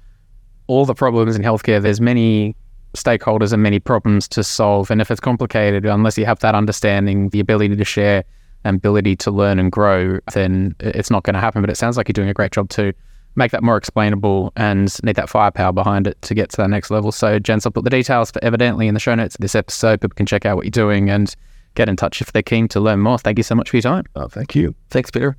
all 0.68 0.86
the 0.86 0.94
problems 0.94 1.36
in 1.36 1.42
healthcare. 1.42 1.82
There's 1.82 2.00
many 2.00 2.56
stakeholders 2.94 3.54
and 3.54 3.64
many 3.64 3.80
problems 3.80 4.28
to 4.30 4.44
solve. 4.44 4.92
And 4.92 5.02
if 5.02 5.10
it's 5.10 5.20
complicated, 5.20 5.86
unless 5.86 6.18
you 6.18 6.26
have 6.26 6.40
that 6.40 6.54
understanding, 6.54 7.30
the 7.30 7.40
ability 7.40 7.76
to 7.76 7.86
share, 7.86 8.24
ability 8.66 9.16
to 9.18 9.32
learn 9.32 9.60
and 9.60 9.72
grow, 9.72 10.20
then 10.34 10.76
it's 10.80 11.10
not 11.10 11.24
going 11.24 11.34
to 11.34 11.40
happen. 11.40 11.62
But 11.62 11.70
it 11.70 11.78
sounds 11.78 11.98
like 11.98 12.08
you're 12.08 12.14
doing 12.14 12.30
a 12.30 12.34
great 12.34 12.52
job 12.52 12.70
to 12.70 12.94
make 13.36 13.52
that 13.52 13.64
more 13.64 13.78
explainable 13.78 14.52
and 14.56 15.02
need 15.04 15.16
that 15.16 15.30
firepower 15.30 15.72
behind 15.72 16.08
it 16.08 16.22
to 16.24 16.34
get 16.34 16.50
to 16.50 16.58
that 16.58 16.70
next 16.70 16.92
level. 16.92 17.12
So, 17.12 17.40
Jens, 17.40 17.66
I'll 17.66 17.72
put 17.72 17.84
the 17.84 17.90
details 17.90 18.32
for 18.32 18.40
Evidentli 18.40 18.88
in 18.88 18.94
the 18.94 19.00
show 19.00 19.16
notes 19.16 19.36
of 19.36 19.42
this 19.42 19.56
episode. 19.56 20.02
People 20.02 20.16
can 20.16 20.26
check 20.26 20.46
out 20.46 20.56
what 20.56 20.66
you're 20.66 20.72
doing 20.72 21.10
and 21.10 21.34
get 21.76 21.88
in 21.88 21.96
touch 21.96 22.22
if 22.22 22.32
they're 22.32 22.42
keen 22.42 22.68
to 22.70 22.80
learn 22.80 23.00
more. 23.00 23.18
Thank 23.18 23.38
you 23.38 23.44
so 23.44 23.56
much 23.56 23.70
for 23.70 23.78
your 23.78 23.84
time. 23.84 24.06
Oh, 24.16 24.28
thank 24.28 24.56
you. 24.56 24.76
Thanks, 24.90 25.12
Peter. 25.12 25.38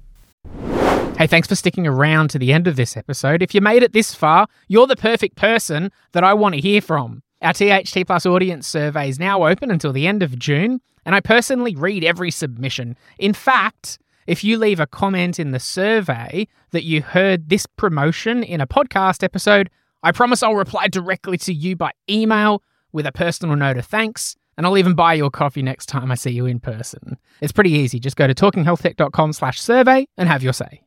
Hey, 1.19 1.27
thanks 1.27 1.49
for 1.49 1.55
sticking 1.55 1.87
around 1.87 2.31
to 2.31 2.39
the 2.39 2.53
end 2.53 2.67
of 2.67 2.77
this 2.77 2.97
episode. 2.97 3.43
If 3.43 3.55
you 3.55 3.61
made 3.61 3.83
it 3.83 3.93
this 3.93 4.15
far, 4.15 4.47
you're 4.69 4.87
the 4.87 4.97
perfect 4.97 5.37
person 5.37 5.93
that 6.13 6.25
I 6.25 6.33
want 6.33 6.55
to 6.55 6.61
hear 6.61 6.81
from. 6.81 7.23
Our 7.43 7.55
THT 7.55 8.07
Plus 8.07 8.27
audience 8.27 8.67
survey 8.67 9.09
is 9.09 9.19
now 9.19 9.47
open 9.47 9.71
until 9.71 9.93
the 9.93 10.07
end 10.07 10.23
of 10.23 10.39
June, 10.39 10.81
and 11.07 11.15
I 11.15 11.21
personally 11.21 11.75
read 11.75 12.05
every 12.05 12.31
submission. 12.31 12.97
In 13.19 13.33
fact, 13.33 13.99
if 14.27 14.45
you 14.45 14.59
leave 14.59 14.79
a 14.79 14.87
comment 14.87 15.39
in 15.41 15.51
the 15.51 15.59
survey 15.59 16.47
that 16.73 16.85
you 16.85 17.01
heard 17.01 17.49
this 17.49 17.65
promotion 17.65 18.43
in 18.43 18.61
a 18.61 18.67
podcast 18.67 19.23
episode, 19.23 19.71
I 20.03 20.13
promise 20.13 20.43
I'll 20.43 20.55
reply 20.55 20.89
directly 20.89 21.39
to 21.39 21.55
you 21.55 21.77
by 21.77 21.93
email 22.11 22.63
with 22.93 23.07
a 23.07 23.13
personal 23.13 23.57
note 23.57 23.79
of 23.79 23.87
thanks, 23.87 24.37
and 24.59 24.67
I'll 24.67 24.77
even 24.77 24.95
buy 24.95 25.15
you 25.15 25.25
a 25.25 25.31
coffee 25.31 25.63
next 25.63 25.87
time 25.87 26.11
I 26.11 26.17
see 26.17 26.33
you 26.33 26.45
in 26.45 26.61
person. 26.61 27.17
It's 27.41 27.53
pretty 27.53 27.71
easy. 27.71 27.99
Just 27.99 28.17
go 28.17 28.27
to 28.27 28.35
talkinghealthtech.com 28.35 29.33
slash 29.33 29.59
survey 29.61 30.07
and 30.19 30.29
have 30.29 30.43
your 30.43 30.53
say. 30.53 30.83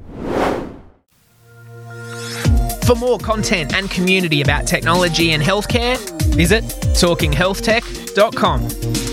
For 2.85 2.95
more 2.95 3.17
content 3.17 3.73
and 3.73 3.89
community 3.89 4.41
about 4.41 4.67
technology 4.67 5.31
and 5.31 5.41
healthcare, 5.41 5.97
visit 6.35 6.63
talkinghealthtech.com. 6.93 9.12